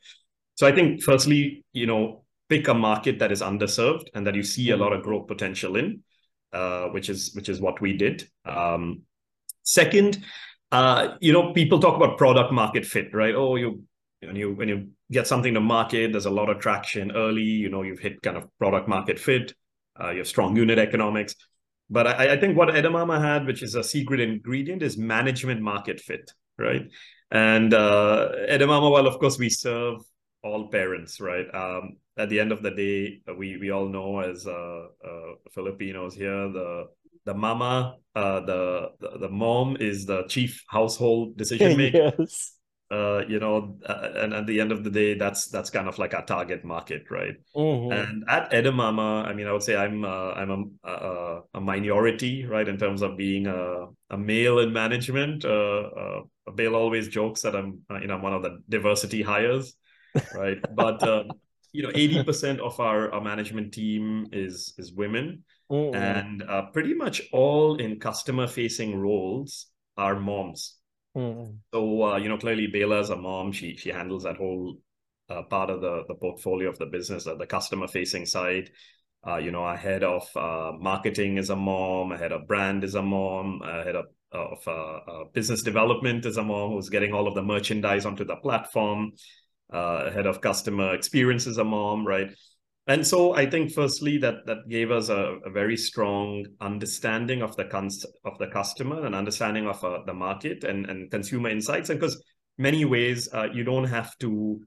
[0.56, 4.42] So I think firstly, you know, pick a market that is underserved and that you
[4.42, 6.02] see a lot of growth potential in,
[6.52, 8.28] uh, which is which is what we did.
[8.44, 9.02] Um,
[9.62, 10.24] second,
[10.72, 13.34] uh, you know, people talk about product market fit, right?
[13.34, 13.84] Oh, you
[14.20, 17.42] when you when you get something to market, there's a lot of traction early.
[17.42, 19.54] You know, you've hit kind of product market fit.
[20.00, 21.34] Uh, you have strong unit economics.
[21.88, 26.00] But I, I think what Edamama had, which is a secret ingredient, is management market
[26.00, 26.82] fit, right?
[27.30, 29.98] And uh, Edamama, well, of course, we serve
[30.42, 31.46] all parents, right?
[31.54, 36.14] Um, at the end of the day, we we all know as uh, uh, Filipinos
[36.14, 36.86] here, the
[37.26, 42.12] the mama, uh, the, the the mom is the chief household decision maker.
[42.18, 42.52] yes.
[42.88, 45.98] Uh, you know, uh, and at the end of the day, that's that's kind of
[45.98, 47.34] like our target market, right?
[47.56, 47.92] Mhm.
[47.92, 52.46] And at Edamama, I mean, I would say I'm uh, I'm a, a, a minority,
[52.46, 55.44] right, in terms of being a, a male in management.
[55.44, 56.20] Uh, uh,
[56.54, 59.74] Bill always jokes that I'm, uh, you know, I'm one of the diversity hires,
[60.32, 60.58] right?
[60.76, 61.32] but um,
[61.72, 65.94] you know, eighty percent of our, our management team is is women, Mhm.
[65.94, 70.76] and uh, pretty much all in customer facing roles are moms.
[71.16, 71.58] Mhm.
[71.72, 73.52] So uh, you know, clearly Bella's a mom.
[73.52, 74.78] She she handles that whole
[75.28, 78.70] uh, part of the the portfolio of the business, uh, the customer facing side.
[79.26, 82.94] Uh, you know, our head of uh, marketing is a mom, head of brand is
[82.94, 87.26] a mom, a head of, of uh, business development is a mom who's getting all
[87.26, 89.10] of the merchandise onto the platform,
[89.72, 92.30] uh, head of customer experience is a mom, right?
[92.88, 97.56] And so I think firstly that that gave us a, a very strong understanding of
[97.56, 101.90] the cons- of the customer and understanding of uh, the market and, and consumer insights.
[101.90, 102.22] And because
[102.58, 104.60] many ways uh, you don't have to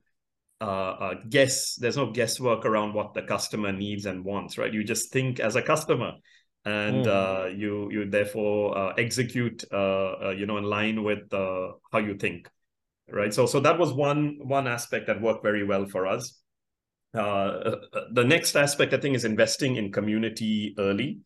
[0.62, 1.76] uh, uh, guess.
[1.76, 4.74] There's no guesswork around what the customer needs and wants, right?
[4.74, 6.12] You just think as a customer,
[6.66, 7.58] and mm.
[7.58, 12.50] you you therefore uh, execute, uh, you know, in line with how you think,
[13.10, 13.34] right?
[13.34, 16.38] So so that was one one aspect that worked very well for us.
[17.14, 21.20] The next aspect, I think, is investing in community early.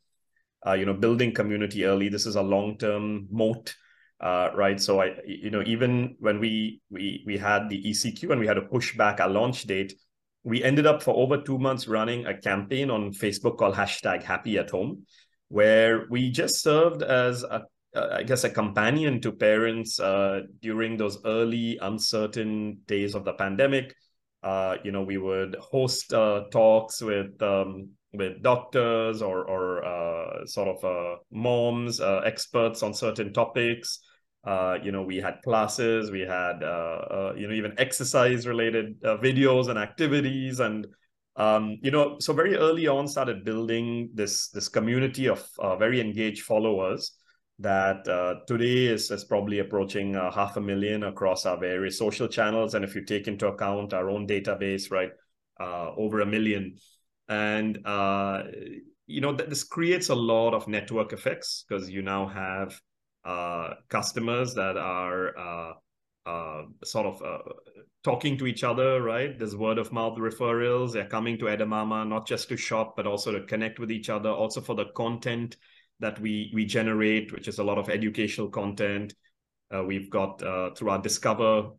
[0.78, 2.10] you know, building community early.
[2.10, 3.76] This is a long term moat
[4.24, 4.80] uh, right?
[4.80, 8.54] So I, you know, even when we we we had the ECQ and we had
[8.54, 9.94] to push back our launch date,
[10.44, 14.58] we ended up for over two months running a campaign on Facebook called hashtag Happy
[14.58, 15.06] at Home,
[15.50, 17.64] where we just served as a
[17.96, 23.94] I guess a companion to parents uh, during those early uncertain days of the pandemic.
[24.44, 30.46] Uh, you know, we would host uh, talks with um, with doctors or or uh,
[30.46, 34.00] sort of uh, moms, uh, experts on certain topics.
[34.46, 36.60] You know, we had classes, we had,
[37.38, 40.60] you know, even exercise related videos and activities.
[40.60, 40.86] And,
[41.38, 45.48] um, you know, so very early on started building this, this community of
[45.80, 47.14] very engaged followers
[47.64, 52.76] that uh, today is, is probably approaching half a million across our various social channels.
[52.76, 55.12] And if you take into account our own database, right,
[55.60, 56.78] over a million.
[57.28, 57.78] And,
[59.08, 62.80] you know, th- this creates a lot of network effects because you now have
[63.26, 65.74] uh, customers that are uh,
[66.26, 67.38] uh, sort of uh,
[68.04, 69.38] talking to each other, right?
[69.38, 70.94] There's word of mouth referrals.
[70.94, 74.30] They're coming to Edamama not just to shop, but also to connect with each other,
[74.30, 75.58] also for the content
[76.00, 79.14] that we we generate, which is a lot of educational content.
[79.74, 81.72] Uh, we've got uh, through our Discover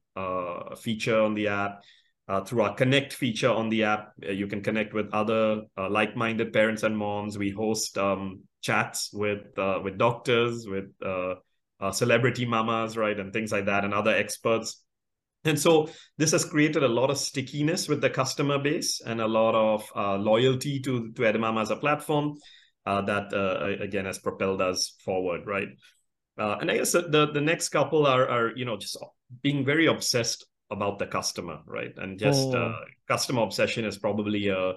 [0.77, 1.83] feature on the app.
[2.27, 5.91] Uh, through our connect feature on the app uh, you can connect with other uh,
[5.91, 11.35] like-minded parents and moms we host um, chats with uh, with doctors, with uh,
[11.81, 14.83] uh, celebrity mamas, right, and things like that, and other experts.
[15.45, 19.27] And so this has created a lot of stickiness with the customer base and a
[19.27, 22.37] lot of uh, loyalty to to Edamama as a platform
[22.87, 25.69] uh, that uh, again has propelled us forward, right?
[26.37, 28.97] and I guess the the next couple are are you know just
[29.43, 31.93] being very obsessed about the customer, right?
[31.97, 32.75] And just oh.
[33.07, 34.75] customer obsession is probably a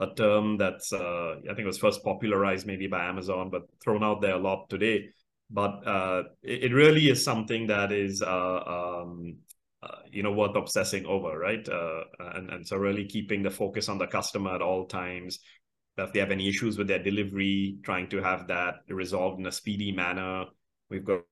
[0.00, 4.20] a term that's uh, I think was first popularized maybe by Amazon, but thrown out
[4.22, 5.10] there a lot today.
[5.50, 9.36] But uh, it, it, really is something that is uh, um,
[9.82, 11.68] uh, you know worth obsessing over, right?
[11.68, 15.40] Uh, and and so really keeping the focus on the customer at all times.
[16.04, 19.52] If they have any issues with their delivery, trying to have that resolved in a
[19.52, 20.44] speedy manner.
[20.88, 21.22] We've got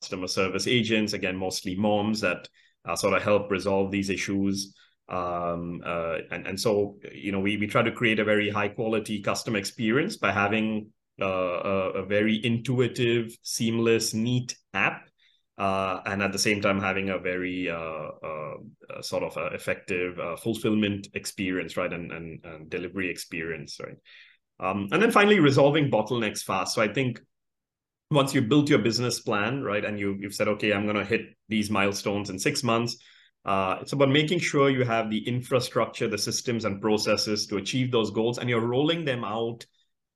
[0.00, 2.48] customer service agents, again, mostly moms that
[2.84, 4.74] uh, sort of help resolve these issues
[5.08, 8.68] um, uh, and and so you know we we try to create a very high
[8.68, 15.08] quality customer experience by having uh, a, a, very intuitive, seamless, neat app,
[15.58, 18.54] uh, and at the same time having a very uh, uh,
[18.90, 23.96] uh, sort of effective fulfillment experience, right, and, and, and delivery experience, right.
[24.60, 26.74] Um, and then finally, resolving bottlenecks fast.
[26.74, 27.20] So I think
[28.10, 31.04] once you built your business plan, right, and you you've said, okay, I'm going to
[31.04, 32.96] hit these milestones in six months
[33.44, 37.90] uh, it's about making sure you have the infrastructure, the systems and processes to achieve
[37.90, 39.66] those goals, and you're rolling them out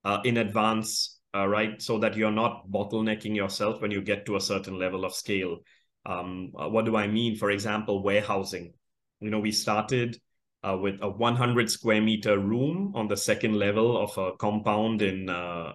[0.05, 1.81] uh, in advance, uh, right?
[1.83, 5.59] So that you're not bottlenecking yourself when you get to a certain level of scale.
[6.07, 7.37] Um, uh, what do I mean?
[7.37, 8.72] For example, warehousing.
[9.20, 10.18] You know, we started
[10.62, 15.29] uh, with a 100 square meter room on the second level of a compound in
[15.29, 15.72] uh,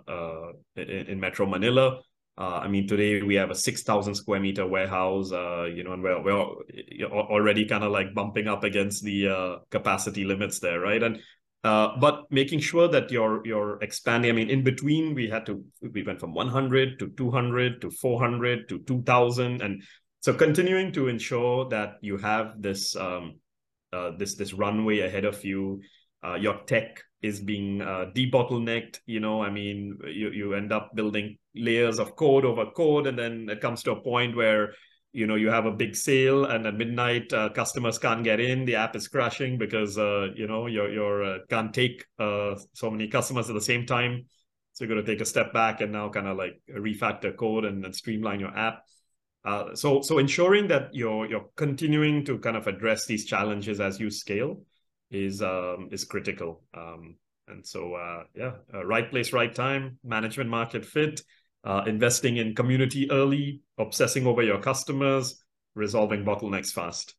[0.76, 2.02] in, in Metro Manila
[2.38, 6.02] uh, I mean, today we have a 6,000 square meter warehouse, uh, you know, and
[6.02, 6.42] we're, we're
[7.12, 11.04] already kind of like bumping up against the uh, capacity limits there, right?
[11.04, 11.20] And
[11.64, 14.32] uh, but making sure that you're you're expanding.
[14.32, 18.68] I mean, in between, we had to we went from 100 to 200 to 400
[18.70, 19.84] to 2,000, and
[20.22, 23.40] so continuing to ensure that you have this um,
[23.94, 25.82] uh, this this runway ahead of you.
[26.24, 29.00] Uh, your tech is being uh, debottlenecked.
[29.06, 33.18] You know, I mean, you you end up building layers of code over code, and
[33.18, 34.74] then it comes to a point where
[35.14, 38.66] you know you have a big sale, and at midnight uh, customers can't get in.
[38.66, 42.90] The app is crashing because uh, you know you're you're uh, can't take uh, so
[42.92, 44.26] many customers at the same time.
[44.74, 47.66] So you're going to take a step back and now kind of like refactor code
[47.66, 48.84] and, and streamline your app.
[49.44, 54.00] Uh, so so ensuring that you're you're continuing to kind of address these challenges as
[54.00, 54.62] you scale
[55.10, 56.64] is um, is critical.
[56.74, 57.18] Um,
[57.52, 58.54] And so, uh, yeah,
[58.86, 61.22] right place, right time, management market fit,
[61.64, 65.44] uh, investing in community early, obsessing over your customers,
[65.76, 67.16] resolving bottlenecks fast.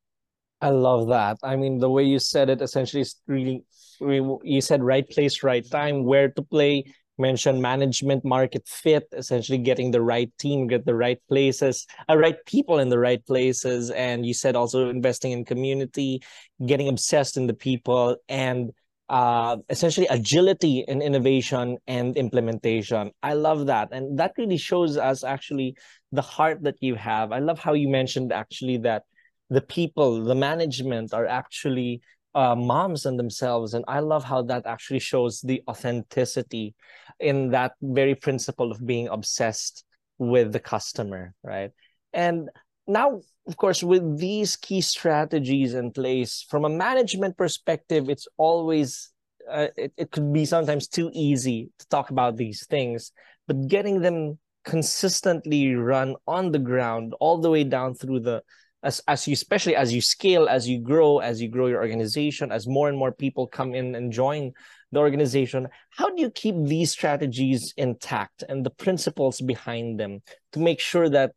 [0.61, 1.38] I love that.
[1.43, 3.64] I mean, the way you said it essentially really,
[4.01, 6.84] you said right place, right time, where to play,
[7.18, 12.36] mention management market fit, essentially getting the right team, get the right places, uh, right
[12.47, 13.90] people in the right places.
[13.90, 16.22] And you said also investing in community,
[16.64, 18.70] getting obsessed in the people, and
[19.13, 23.11] uh, essentially agility in innovation and implementation.
[23.23, 23.91] I love that.
[23.93, 25.77] And that really shows us actually
[26.13, 27.31] the heart that you have.
[27.31, 29.03] I love how you mentioned actually that
[29.51, 32.01] the people, the management are actually
[32.35, 33.75] uh, moms and themselves.
[33.75, 36.75] And I love how that actually shows the authenticity
[37.21, 39.85] in that very principle of being obsessed
[40.17, 41.71] with the customer, right?
[42.15, 42.49] And
[42.87, 49.11] now, of course, with these key strategies in place, from a management perspective, it's always
[49.51, 53.12] uh, it, it could be sometimes too easy to talk about these things,
[53.47, 58.43] but getting them consistently run on the ground all the way down through the
[58.85, 62.53] as as you especially as you scale as you grow as you grow your organization
[62.53, 64.53] as more and more people come in and join
[64.93, 70.20] the organization how do you keep these strategies intact and the principles behind them
[70.53, 71.33] to make sure that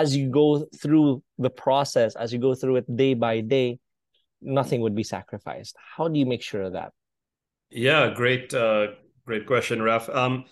[0.00, 3.78] as you go through the process as you go through it day by day
[4.42, 5.74] nothing would be sacrificed.
[5.96, 6.92] How do you make sure of that?
[7.70, 8.88] Yeah great uh,
[9.24, 10.08] great question raf.
[10.08, 10.44] Um,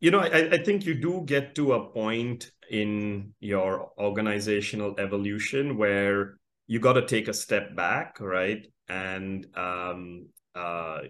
[0.00, 5.76] you know I, I think you do get to a point in your organizational evolution
[5.76, 8.64] where you got to take a step back, right?
[8.88, 11.00] And um, uh,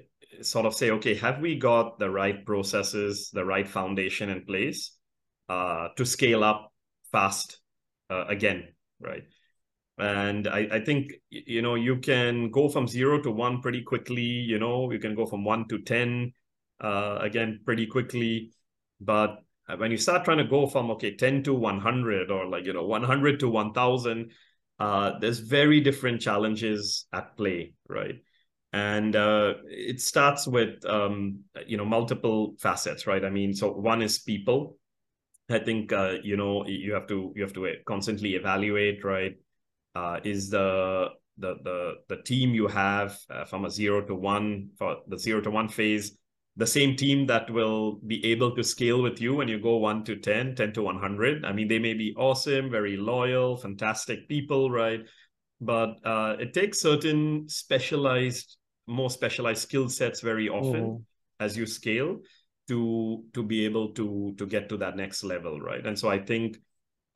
[0.40, 4.96] sort of say, okay, have we got the right processes, the right foundation in place
[5.50, 6.72] uh, to scale up
[7.12, 7.59] fast
[8.10, 8.68] uh, again,
[9.00, 9.22] right?
[9.98, 14.22] And I, I think, you know, you can go from zero to one pretty quickly,
[14.22, 16.32] you know, you can go from one to 10
[16.80, 18.50] uh, again pretty quickly.
[19.00, 22.64] But uh, when you start trying to go from okay 10 to 100 or like
[22.64, 24.30] you know 100 to 1000
[24.78, 28.16] uh, there's very different challenges at play right
[28.72, 34.02] and uh, it starts with um, you know multiple facets right i mean so one
[34.02, 34.78] is people
[35.50, 39.36] i think uh, you know you have to you have to constantly evaluate right?
[39.94, 44.70] Uh, is the the the the team you have uh, from a zero to one
[44.78, 46.16] for the zero to one phase
[46.56, 50.04] the same team that will be able to scale with you when you go 1
[50.04, 54.70] to 10 10 to 100 i mean they may be awesome very loyal fantastic people
[54.70, 55.00] right?
[55.62, 61.02] But uh, it takes certain specialized more specialized skill sets very often mm.
[61.38, 62.20] as you scale
[62.70, 65.84] to to be able to to get to that next level right?
[65.84, 66.56] And so i think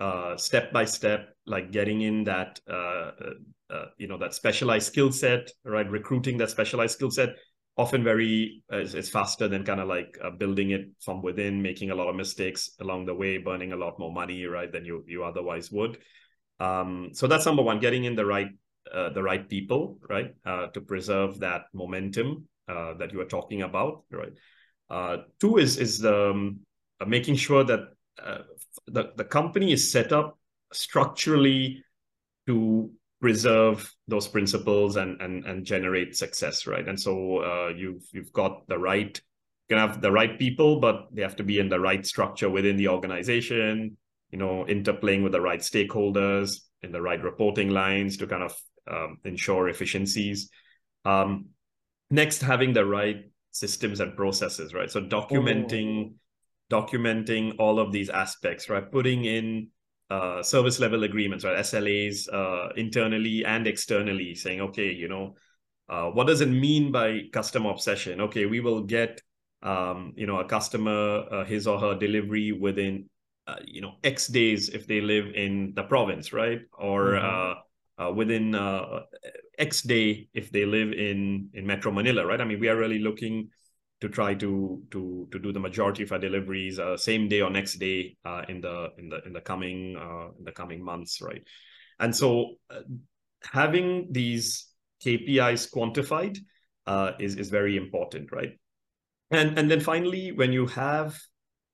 [0.01, 3.35] uh, step by step like getting in that uh, uh,
[3.71, 5.89] uh you know that specialized skill set right?
[5.89, 7.31] Recruiting that specialized skill set
[7.77, 11.91] often very uh, it's, faster than kind of like uh, building it from within making
[11.91, 15.05] a lot of mistakes along the way burning a lot more money right than you
[15.07, 15.99] you otherwise would.
[16.59, 18.49] Um, so that's number one getting in the right
[19.15, 20.35] the right people right
[20.75, 24.33] to preserve that momentum that you were talking about right
[24.91, 26.61] uh, two is is the um,
[27.07, 27.80] making sure that
[28.87, 30.39] the, the company is set up
[30.72, 31.82] structurally
[32.47, 36.87] to preserve those principles and and and generate success right?
[36.89, 39.20] And so uh, you've you've got the right
[39.68, 42.51] you can have the right people but they have to be in the right structure
[42.51, 43.97] within the organization
[44.30, 48.55] you know interplaying with the right stakeholders in the right reporting lines to kind of
[48.91, 50.51] um, ensure efficiencies.
[51.05, 51.47] Um,
[52.11, 53.24] next having the right
[53.55, 56.81] systems and processes right so documenting oh.
[56.81, 59.69] documenting all of these aspects right putting in
[60.11, 61.59] uh, service level agreements, right?
[61.59, 65.35] SLAs uh, internally and externally, saying, okay, you know,
[65.89, 68.21] uh, what does it mean by customer obsession?
[68.21, 69.21] Okay, we will get,
[69.63, 73.09] um, you know, a customer uh, his or her delivery within,
[73.47, 76.61] uh, you know, X days if they live in the province, right?
[76.79, 78.03] Or mm-hmm.
[78.03, 78.55] uh, within
[79.59, 82.41] X day if they live in in Metro Manila, right?
[82.41, 83.51] I mean, we are really looking
[84.01, 87.51] to try to to to do the majority of our deliveries uh, same day or
[87.51, 91.21] next day uh, in the in the in the coming uh, in the coming months,
[91.23, 91.43] right?
[92.01, 92.83] And so uh,
[93.51, 94.67] having these
[95.05, 96.39] KPIs quantified
[96.87, 98.59] uh, is is very important, right?
[99.31, 101.19] And and then finally, when you have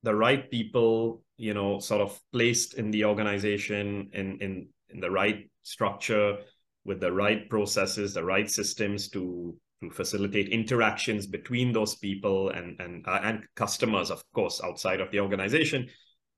[0.02, 5.10] the right people, you know, sort of placed in the organization in in in the
[5.10, 6.38] right structure
[6.84, 12.78] with the right processes, the right systems to to facilitate interactions between those people and
[12.80, 15.88] and uh, and customers of course outside of the organization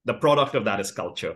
[0.04, 1.34] the product of that is culture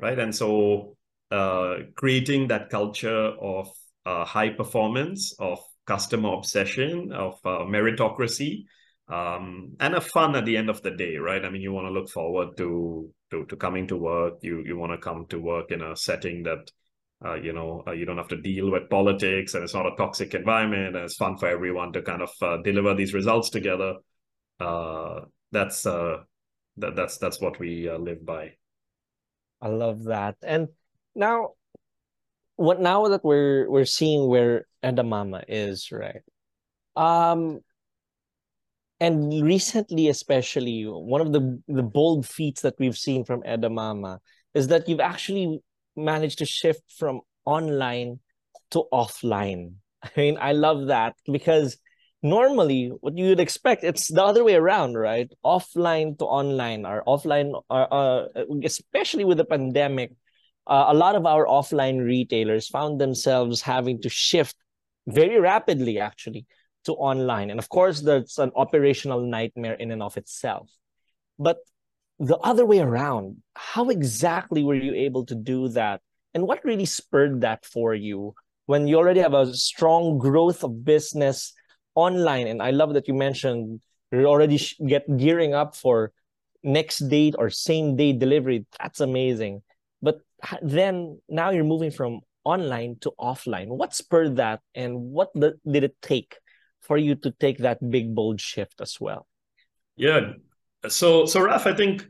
[0.00, 0.96] right and so
[1.32, 3.68] uh, creating that culture of
[4.06, 8.64] uh, high performance of customer obsession of uh, meritocracy
[9.08, 11.44] um, and a fun at the end of the day, right?
[11.44, 14.34] I mean, you want to look forward to to to coming to work.
[14.42, 16.70] You you want to come to work in a setting that
[17.24, 19.96] uh, you know uh, you don't have to deal with politics, and it's not a
[19.96, 23.94] toxic environment, and it's fun for everyone to kind of uh, deliver these results together.
[24.58, 25.20] Uh,
[25.52, 26.18] that's uh,
[26.78, 28.52] that, that's that's what we uh, live by.
[29.60, 30.36] I love that.
[30.42, 30.68] And
[31.14, 31.50] now,
[32.56, 36.22] what now that we're we're seeing where Edamama is, right?
[36.96, 37.60] Um,
[38.98, 44.18] and recently, especially, one of the the bold feats that we've seen from Edamama
[44.54, 45.62] is that you've actually
[46.04, 48.20] managed to shift from online
[48.72, 49.74] to offline.
[50.02, 51.78] I mean, I love that because
[52.22, 55.30] normally what you'd expect it's the other way around right?
[55.44, 58.26] Offline to online or offline uh, uh,
[58.62, 60.12] especially with the pandemic
[60.66, 64.54] uh, a lot of our offline retailers found themselves having to shift
[65.06, 66.46] very rapidly actually
[66.84, 67.50] to online.
[67.50, 70.70] And of course that's an operational nightmare in and of itself.
[71.38, 71.58] But
[72.20, 76.02] the other way around how exactly were you able to do that?
[76.34, 78.34] And what really spurred that for you
[78.66, 81.54] when you already have a strong growth of business
[81.94, 82.46] online?
[82.46, 83.80] And i love that you mentioned
[84.12, 86.12] you're already get gearing up for
[86.62, 88.66] next date or same day delivery.
[88.78, 89.62] That's amazing.
[90.02, 90.20] But
[90.60, 93.68] then now you're moving from online to offline.
[93.68, 96.36] What spurred that and what did it take
[96.82, 99.26] for you to take that big bold shift as well?
[99.96, 100.32] Yeah
[100.88, 102.06] so so raf i think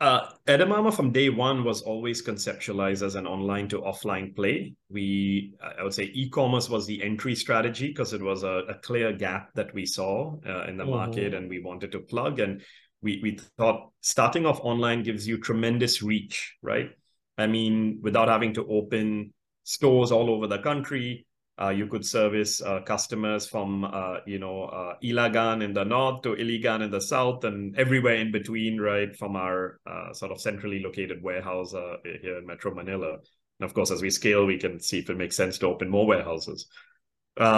[0.00, 4.74] uh, Edamama from day one was always conceptualized as an online to offline play.
[4.88, 9.12] We, I would say, e-commerce was the entry strategy because it was a, a, clear
[9.12, 10.92] gap that we saw uh, in the mm-hmm.
[10.92, 12.38] market, and we wanted to plug.
[12.38, 12.62] And
[13.02, 16.90] we we thought starting off online gives you tremendous reach, right?
[17.36, 19.32] I mean, without having to open
[19.64, 21.26] stores all over the country,
[21.60, 26.22] uh, you could service uh, customers from, uh, you know, uh, Ilagan in the north
[26.22, 30.40] to Iligan in the south and everywhere in between, right, from our uh, sort of
[30.40, 33.14] centrally located warehouse uh, here in Metro Manila.
[33.60, 35.88] And of course, as we scale, we can see if it makes sense to open
[35.88, 36.68] more warehouses.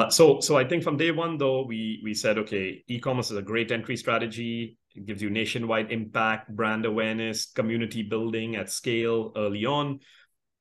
[0.09, 3.43] so, so I think from day one, though, we we said, okay, e-commerce is a
[3.43, 4.79] great entry strategy.
[4.95, 10.01] It gives you nationwide impact, brand awareness, community building at scale early on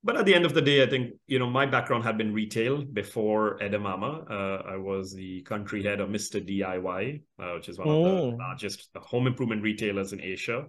[0.04, 2.34] but at the end of the day, I think you know my background had been
[2.34, 4.30] retail before Edamama.
[4.30, 8.10] Uh, I was the country head of Mister DIY, uh, which is one of the
[8.10, 8.38] mm.
[8.38, 10.66] largest home improvement retailers in Asia.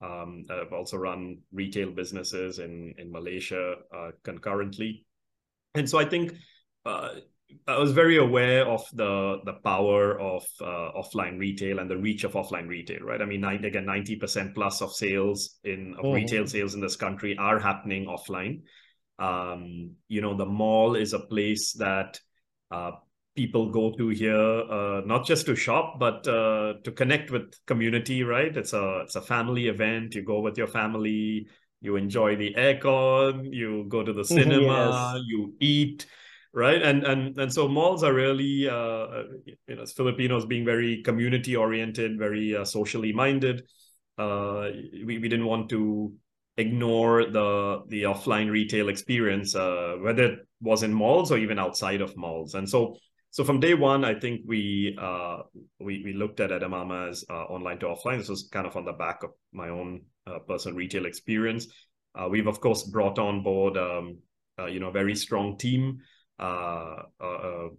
[0.00, 5.06] Um, I've also run retail businesses in in Malaysia uh, concurrently,
[5.74, 6.34] and so I think
[6.84, 7.10] uh,
[7.66, 12.24] I was very aware of the the power of uh, offline retail and the reach
[12.24, 13.22] of offline retail, right?
[13.22, 16.14] I mean, 90, again, ninety percent plus of sales in of mm-hmm.
[16.14, 18.62] retail sales in this country are happening offline.
[19.18, 22.20] Um, you know, the mall is a place that
[22.70, 22.92] uh,
[23.36, 28.24] people go to here uh, not just to shop, but uh, to connect with community,
[28.24, 28.54] right?
[28.56, 30.14] It's a it's a family event.
[30.14, 31.46] You go with your family,
[31.80, 35.22] you enjoy the aircon, you go to the cinema, yes.
[35.26, 36.06] you eat
[36.54, 36.80] right?
[36.80, 39.24] And and and so malls are really uh,
[39.66, 43.64] you know filipinos being very community oriented very uh, socially minded.
[44.16, 44.68] Uh,
[45.04, 46.14] we, we didn't want to
[46.56, 52.00] ignore the the offline retail experience uh, whether it was in malls or even outside
[52.00, 52.54] of malls.
[52.54, 52.96] And so
[53.30, 55.38] so from day one i think we uh,
[55.80, 58.18] we, we looked at edamama uh, online to offline.
[58.18, 60.02] This was kind of on the back of my own
[60.46, 61.66] personal retail experience.
[62.30, 64.18] We've of course brought on board um,
[64.68, 66.13] you know a very strong team uh, uh, uh,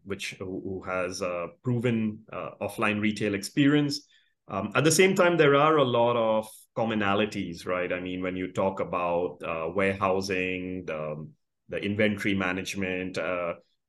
[0.03, 1.21] which who has
[1.63, 2.19] proven
[2.61, 4.07] offline retail experience.
[4.47, 6.47] Um, at the same time, there are a lot of
[6.77, 7.91] commonalities, right?
[7.91, 9.37] I mean, when you talk about
[9.75, 11.27] warehousing, the,
[11.69, 13.17] the inventory management,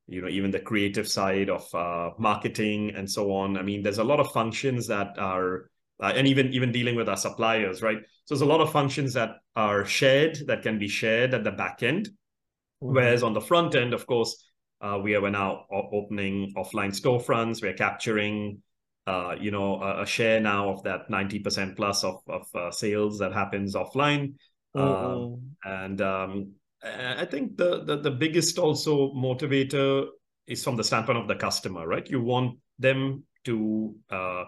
[0.08, 3.98] you know even the creative side of uh, marketing and so on i mean there's
[3.98, 5.70] a lot of functions that are
[6.02, 9.12] uh, and even even dealing with our suppliers right so there's a lot of functions
[9.14, 12.94] that are shared that can be shared at the back end mm-hmm.
[12.94, 14.45] whereas on the front end of course
[14.80, 17.62] uh, we are now opening offline storefronts.
[17.62, 18.62] We're capturing,
[19.06, 23.18] uh, you know, a, a, share now of that 90% plus of, of uh, sales
[23.18, 24.34] that happens offline.
[24.76, 25.36] Mm-hmm.
[25.64, 26.52] and um,
[26.82, 30.08] I think the, the, the biggest also motivator
[30.46, 32.06] is from the standpoint of the customer, right?
[32.08, 34.44] You want them to uh,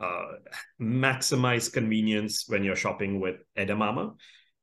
[0.00, 0.26] uh,
[0.80, 4.14] maximize convenience when you're shopping with Edamama.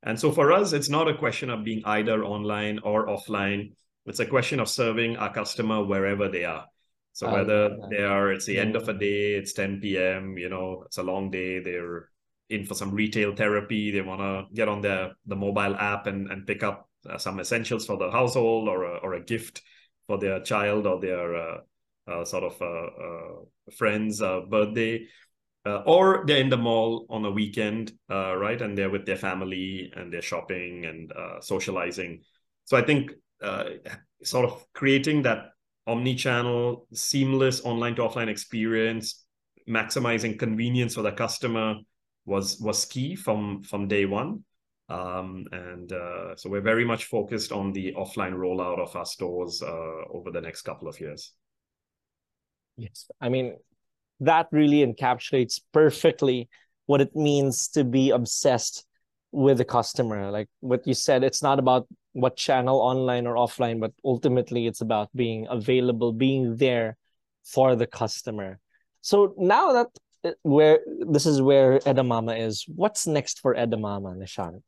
[0.04, 3.74] And so for us, it's not a question of being either online or offline
[4.06, 6.66] it's a question of serving our customer wherever they are.
[7.14, 10.84] So whether they are, it's the end of a day, it's 10 p.m., you know,
[10.86, 12.10] it's a long day, they're
[12.50, 16.30] in for some retail therapy, they want to get on their the mobile app and,
[16.32, 19.62] and pick up uh, some essentials for the household or a, or a gift
[20.08, 21.58] for their child or their uh,
[22.08, 25.08] uh, sort of uh, uh, friend's uh, birthday.
[25.66, 28.62] uh, or they're in the mall on a weekend, uh, right?
[28.62, 32.22] And they're with their family and they're shopping and uh, socializing.
[32.66, 33.66] So I think uh,
[34.24, 35.50] sort of creating that
[35.88, 39.26] omni-channel, seamless online to offline experience,
[39.70, 41.76] maximizing convenience for the customer
[42.26, 44.44] was was key from from day one.
[44.88, 49.62] Um, and uh, so we're very much focused on the offline rollout of our stores
[49.64, 51.34] uh, over the next couple of years.
[52.78, 53.58] Yes, I mean
[54.20, 56.50] that really encapsulates perfectly
[56.86, 58.86] what it means to be obsessed
[59.36, 60.32] with the customer.
[60.32, 64.82] Like what you said, it's not about what channel online or offline, but ultimately it's
[64.82, 66.96] about being available, being there
[67.44, 68.60] for the customer.
[69.02, 69.88] So now that
[70.24, 74.62] uh, where this is where Edamama is, what's next for Edamama, Nishant?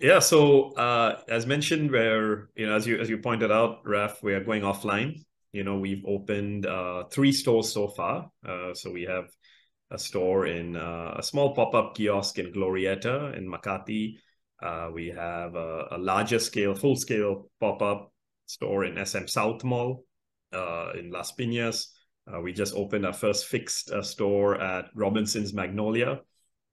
[0.00, 4.22] Yeah, so uh, as mentioned, where you know, as you as you pointed out, Raf,
[4.22, 5.24] we are going offline.
[5.52, 8.30] You know, we've opened uh, three stores so far.
[8.46, 9.26] Uh, so we have
[9.90, 14.16] a store in uh, a small pop up kiosk in Glorietta in Makati.
[14.62, 18.12] Uh, we have a, a, larger scale, full scale pop up
[18.46, 20.04] store in SM South Mall
[20.52, 21.86] uh, in Las Piñas.
[22.42, 26.20] we just opened our first fixed store at Robinson's Magnolia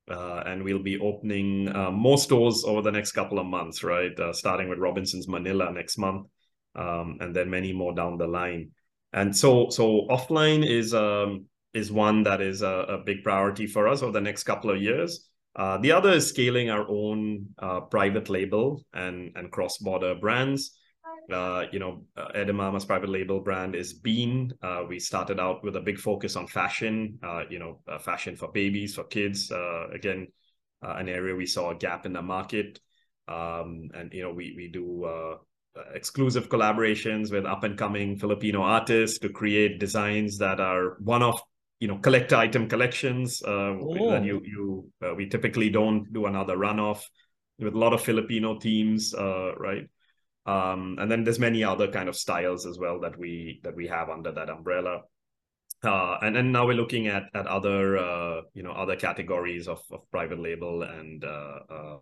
[0.10, 4.18] uh, and we'll be opening uh, more stores over the next couple of months, right?
[4.20, 6.28] Uh, starting with Robinson's Manila next month,
[6.76, 8.72] um, and then many more down the line.
[9.14, 11.46] And so, so offline is um,
[11.76, 14.82] is one that is a, a, big priority for us over the next couple of
[14.82, 15.28] years.
[15.56, 20.72] Uh, the other is scaling our own uh, private label and and cross border brands.
[21.32, 24.54] Uh, you know, uh, Edamama's private label brand is Bean.
[24.62, 28.36] Uh, we started out with a big focus on fashion, uh, you know, uh, fashion
[28.36, 29.52] for babies, for kids.
[29.94, 30.28] Again,
[30.82, 32.80] an area we saw a gap in the market.
[33.28, 35.40] Um, and, you know, we, we do
[35.96, 41.42] exclusive collaborations with up and coming Filipino artists to create designs that are one of
[41.80, 43.74] you know collect item collections uh,
[44.10, 47.04] that you you uh, we typically don't do another runoff
[47.60, 49.88] with a lot of Filipino themes, uh, right?
[50.46, 53.88] Um, and then there's many other kind of styles as well that we that we
[53.88, 55.02] have under that umbrella.
[55.84, 59.82] Uh, and then now we're looking at at other uh, you know other categories of,
[59.92, 61.98] of private label and uh, uh,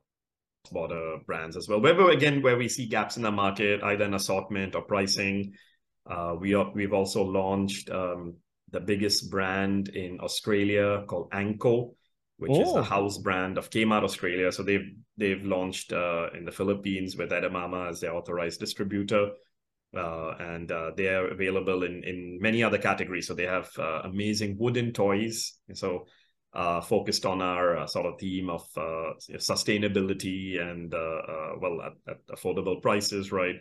[0.71, 1.81] border brands as well.
[1.81, 5.53] Where again where we see gaps in the market, either in assortment or pricing.
[6.05, 8.35] Uh, we are, we've also launched um,
[8.73, 11.95] the biggest brand in Australia called Anko,
[12.37, 12.61] which oh.
[12.61, 12.83] is the oh.
[12.83, 14.51] house brand of Kmart Australia.
[14.51, 19.29] So they've they've launched uh, in the Philippines with Edamama as their authorized distributor.
[19.95, 23.27] Uh, and uh, they are available in, in many other categories.
[23.27, 25.53] So they have uh, amazing wooden toys.
[25.73, 26.07] So
[26.53, 30.91] uh, focused on our uh, sort of theme of sustainability and
[31.61, 33.55] well at, at, affordable prices, right?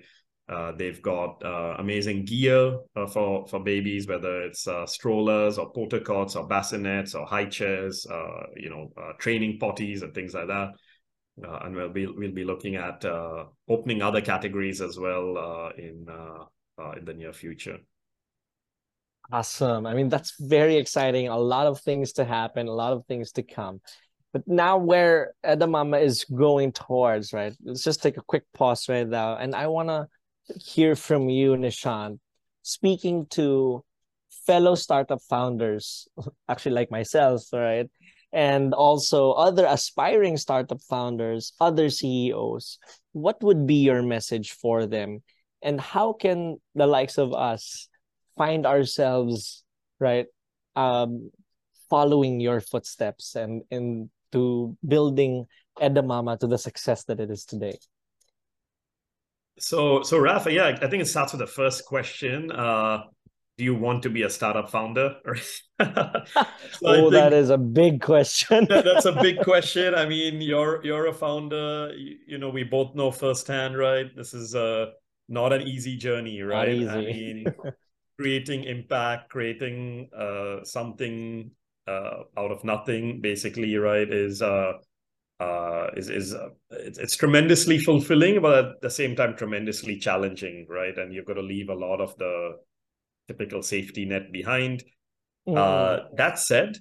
[0.53, 5.73] Uh, they've got uh, amazing gear uh, for for babies, whether it's uh, strollers or
[5.73, 10.35] porta cots or bassinets or high chairs, uh, you know, uh, training potties and things
[10.35, 10.73] like that.
[11.65, 13.03] and we'll be we'll be looking at
[13.69, 16.07] opening other categories as well in
[16.99, 17.79] in the near future.
[19.31, 19.87] Awesome!
[19.87, 21.29] I mean, that's very exciting.
[21.29, 23.81] A lot of things to happen, a lot of things to come.
[24.35, 27.55] But now where Edamama is going towards, right?
[27.65, 30.09] Let's just take a quick pause right now, and I wanna
[30.61, 32.19] hear from you, Nishant,
[32.63, 33.85] speaking to
[34.47, 36.09] fellow startup founders,
[36.49, 37.89] actually like myself, right?
[38.33, 42.79] And also other aspiring startup founders, other CEOs.
[43.13, 45.23] What would be your message for them?
[45.63, 47.89] And how can the likes of us
[48.37, 49.65] find ourselves,
[50.01, 50.27] right,
[50.75, 51.31] um,
[51.91, 55.47] following your footsteps and, into building
[55.79, 57.79] Edamama to the success that it is today?
[59.59, 62.51] So, so Rafa, yeah, I think it starts with the first question.
[62.51, 63.05] Uh,
[63.59, 65.17] do you want to be a startup founder?
[65.25, 66.25] so
[66.85, 68.67] oh, that is a big question.
[68.69, 69.95] that, that's a big question.
[69.95, 71.93] I mean, you're you're a founder.
[71.95, 74.07] You, you, know, we both know firsthand, right?
[74.17, 74.87] This is uh,
[75.29, 76.69] not an easy journey, right?
[76.71, 76.89] Easy.
[76.89, 77.47] I mean,
[78.19, 81.51] creating impact, creating uh, something
[81.87, 84.11] uh, out of nothing, basically, right?
[84.11, 84.75] Is uh,
[85.43, 90.67] uh, is is uh, it's, it's tremendously fulfilling, but at the same time tremendously challenging,
[90.69, 90.97] right?
[90.97, 92.59] And you've got to leave a lot of the
[93.29, 94.85] typical safety net behind.
[95.49, 95.57] Mm.
[95.57, 96.79] Uh, that said,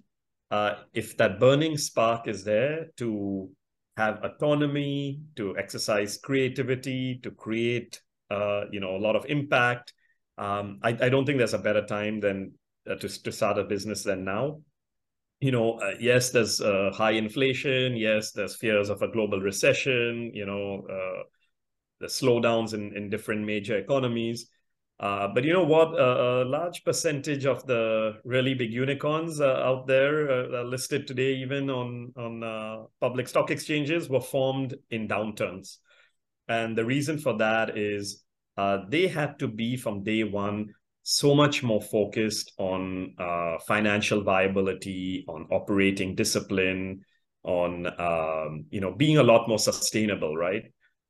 [0.52, 3.50] uh, if that burning spark is there to
[3.98, 9.94] have autonomy, to exercise creativity, to create, uh, you know, a lot of impact,
[10.38, 12.54] um, I, I don't think there's a better time than
[12.90, 14.62] uh, to to start a business than now
[15.42, 17.98] you know, uh, yes, there's uh, high inflation.
[17.98, 20.32] Yes, there's fears of a global recession.
[20.34, 21.24] You know, uh,
[22.00, 24.50] the slowdowns in in different major economies.
[25.00, 26.00] Uh, but you know what?
[26.00, 31.72] a large percentage of the really big unicorns uh, out there uh, listed today, even
[31.72, 35.78] on on public stock exchanges, were formed in downturns,
[36.50, 38.24] and the reason for that is
[38.90, 40.72] they had to be from day one
[41.04, 47.02] so much more focused on uh, financial viability, on operating discipline,
[47.44, 50.64] on um, you know being a lot more sustainable, right?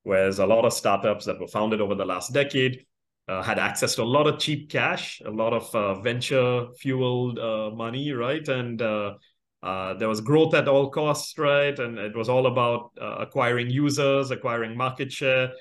[0.03, 2.85] Whereas a lot of startups that were founded over the last decade
[3.27, 7.37] uh, had access to a lot of cheap cash, a lot of uh, venture fueled
[7.37, 8.47] uh, money, right?
[8.47, 9.13] And uh,
[9.61, 11.77] uh, there was growth at all costs, right?
[11.77, 15.51] And it was all about acquiring users, acquiring market share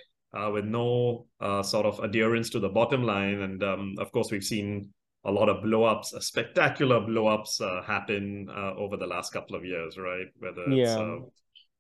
[0.53, 1.27] with no
[1.63, 3.41] sort of adherence to the bottom line.
[3.41, 4.91] And um, of course, we've seen
[5.25, 10.27] a lot of blowups, spectacular blowups happen over the last couple of years, right?
[10.39, 11.19] Whether it's yeah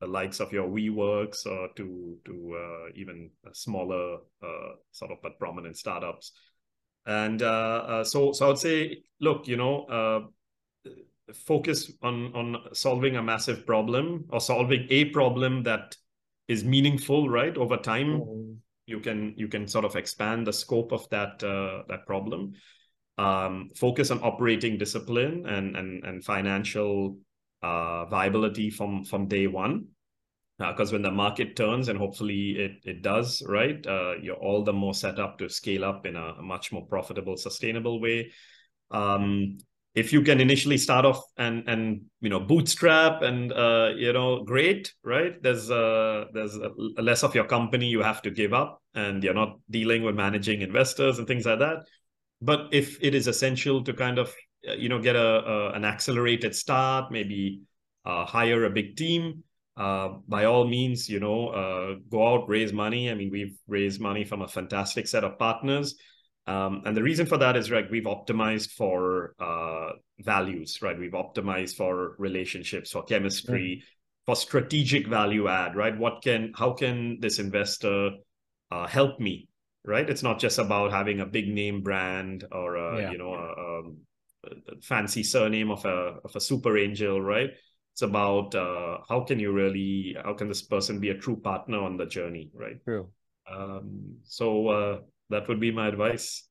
[0.01, 5.38] the likes of your WeWorks or to to uh, even smaller uh, sort of but
[5.38, 6.32] prominent startups.
[7.07, 10.92] And uh, uh, so so I would say, look, you know, uh,
[11.34, 15.96] focus on on solving a massive problem or solving a problem that
[16.51, 17.57] is meaningful, right?
[17.57, 18.53] Over time, mm-hmm.
[18.86, 22.53] you can you can sort of expand the scope of that uh, that problem.
[23.18, 27.18] Um, focus on operating discipline and and and financial
[27.62, 29.86] uh, viability from from day one
[30.59, 34.64] because uh, when the market turns and hopefully it it does right uh, you're all
[34.64, 38.30] the more set up to scale up in a, a much more profitable sustainable way
[38.90, 39.59] um,
[39.95, 44.45] if you can initially start off and and you know bootstrap and uh, you know
[44.45, 45.43] great right?
[45.43, 46.70] There's uh there's a,
[47.03, 50.62] less of your company you have to give up and you're not dealing with managing
[50.62, 51.78] investors and things like that.
[52.41, 54.34] But if it is essential to kind of
[54.68, 57.62] uh, you know get a, a an accelerated start maybe
[58.05, 59.43] uh, hire a big team
[59.76, 63.11] uh, by all means you know uh, go out raise money.
[63.11, 65.97] I mean we've raised money from a fantastic set of partners
[66.47, 71.12] um, and the reason for that is right we've optimized for uh, values right we've
[71.12, 73.86] optimized for relationships for chemistry mm.
[74.26, 78.11] for strategic value add right what can how can this investor
[78.70, 79.49] uh, help me
[79.84, 83.11] right it's not just about having a big name brand or a, yeah.
[83.11, 83.97] you know a, um,
[84.45, 87.51] a fancy surname of a of a super angel, right?
[87.93, 91.80] It's about uh, how can you really how can this person be a true partner
[91.80, 92.82] on the journey, right?
[92.84, 93.09] True.
[93.51, 94.99] Um, so uh,
[95.30, 96.46] that would be my advice.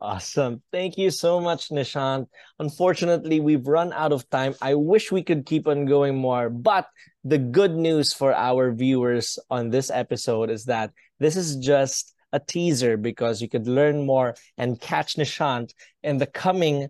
[0.00, 0.62] Awesome.
[0.72, 2.26] Thank you so much, Nishant.
[2.58, 4.54] Unfortunately, we've run out of time.
[4.62, 6.88] I wish we could keep on going more, but
[7.22, 12.40] the good news for our viewers on this episode is that this is just a
[12.40, 16.88] teaser because you could learn more and catch Nishant in the coming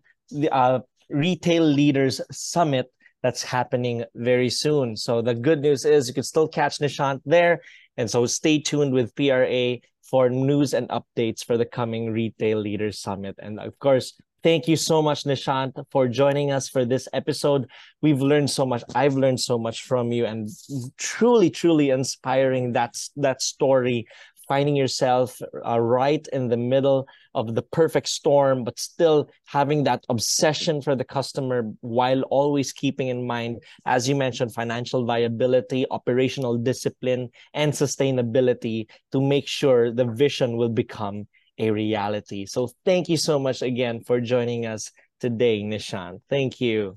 [0.53, 2.87] uh, Retail Leaders Summit
[3.25, 4.97] that's happening very soon.
[4.97, 7.61] So the good news is you can still catch Nishant there.
[7.97, 9.79] And so stay tuned with PRA
[10.11, 13.37] for news and updates for the coming Retail Leaders Summit.
[13.39, 17.71] And of course, thank you so much, Nishant, for joining us for this episode.
[18.03, 18.83] We've learned so much.
[18.95, 20.49] I've learned so much from you and
[20.97, 24.07] truly, truly inspiring that, that story
[24.51, 30.05] finding yourself uh, right in the middle of the perfect storm, but still having that
[30.09, 36.59] obsession for the customer while always keeping in mind, as you mentioned, financial viability, operational
[36.59, 41.29] discipline, and sustainability to make sure the vision will become
[41.59, 42.45] a reality.
[42.45, 44.91] So thank you so much again for joining us
[45.21, 46.23] today, Nishant.
[46.29, 46.97] Thank you.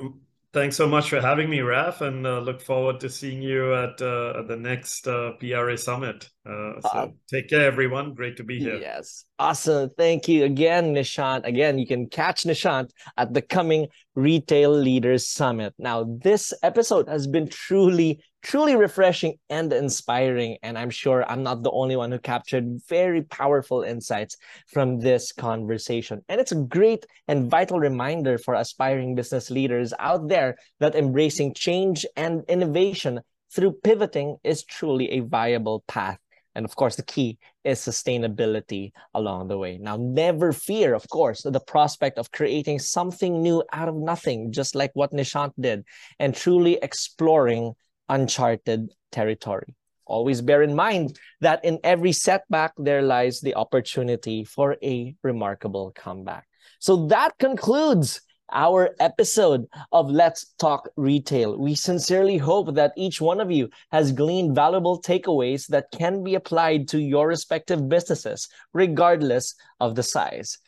[0.00, 0.20] Um,
[0.52, 4.02] Thanks so much for having me, Raf, and uh, look forward to seeing you at,
[4.02, 6.28] uh, at the next uh, PRA Summit.
[6.44, 8.14] Uh, so take care, everyone.
[8.14, 8.74] Great to be here.
[8.74, 9.26] Yes.
[9.38, 9.90] Awesome.
[9.96, 11.46] Thank you again, Nishant.
[11.46, 13.86] Again, you can catch Nishant at the coming
[14.16, 15.72] Retail Leaders Summit.
[15.78, 20.58] Now, this episode has been truly, truly refreshing and inspiring.
[20.62, 24.36] And I'm sure I'm not the only one who captured very powerful insights
[24.72, 26.22] from this conversation.
[26.28, 31.54] And it's a great and vital reminder for aspiring business leaders out there that embracing
[31.54, 33.20] change and innovation
[33.54, 36.18] through pivoting is truly a viable path
[36.54, 39.78] and of course, the key is sustainability along the way.
[39.78, 44.74] Now, never fear, of course, the prospect of creating something new out of nothing, just
[44.74, 45.84] like what Nishant did,
[46.18, 47.74] and truly exploring
[48.10, 49.74] uncharted territory.
[50.04, 55.92] Always bear in mind that in every setback, there lies the opportunity for a remarkable
[55.94, 56.46] comeback.
[56.80, 58.20] So that concludes
[58.52, 61.56] our episode of Let's Talk Retail.
[61.56, 66.34] We sincerely hope that each one of you has gleaned valuable takeaways that can be
[66.34, 70.58] applied to your respective businesses, regardless of the size.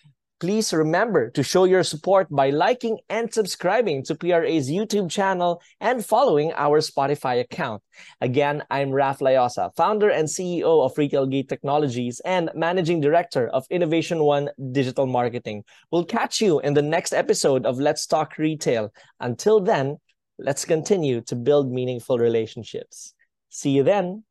[0.42, 6.04] Please remember to show your support by liking and subscribing to PRA's YouTube channel and
[6.04, 7.80] following our Spotify account.
[8.20, 14.24] Again, I'm Raf Layosa, founder and CEO of RetailGate Technologies and managing director of Innovation
[14.24, 15.62] One Digital Marketing.
[15.92, 18.92] We'll catch you in the next episode of Let's Talk Retail.
[19.20, 19.98] Until then,
[20.40, 23.14] let's continue to build meaningful relationships.
[23.48, 24.24] See you then.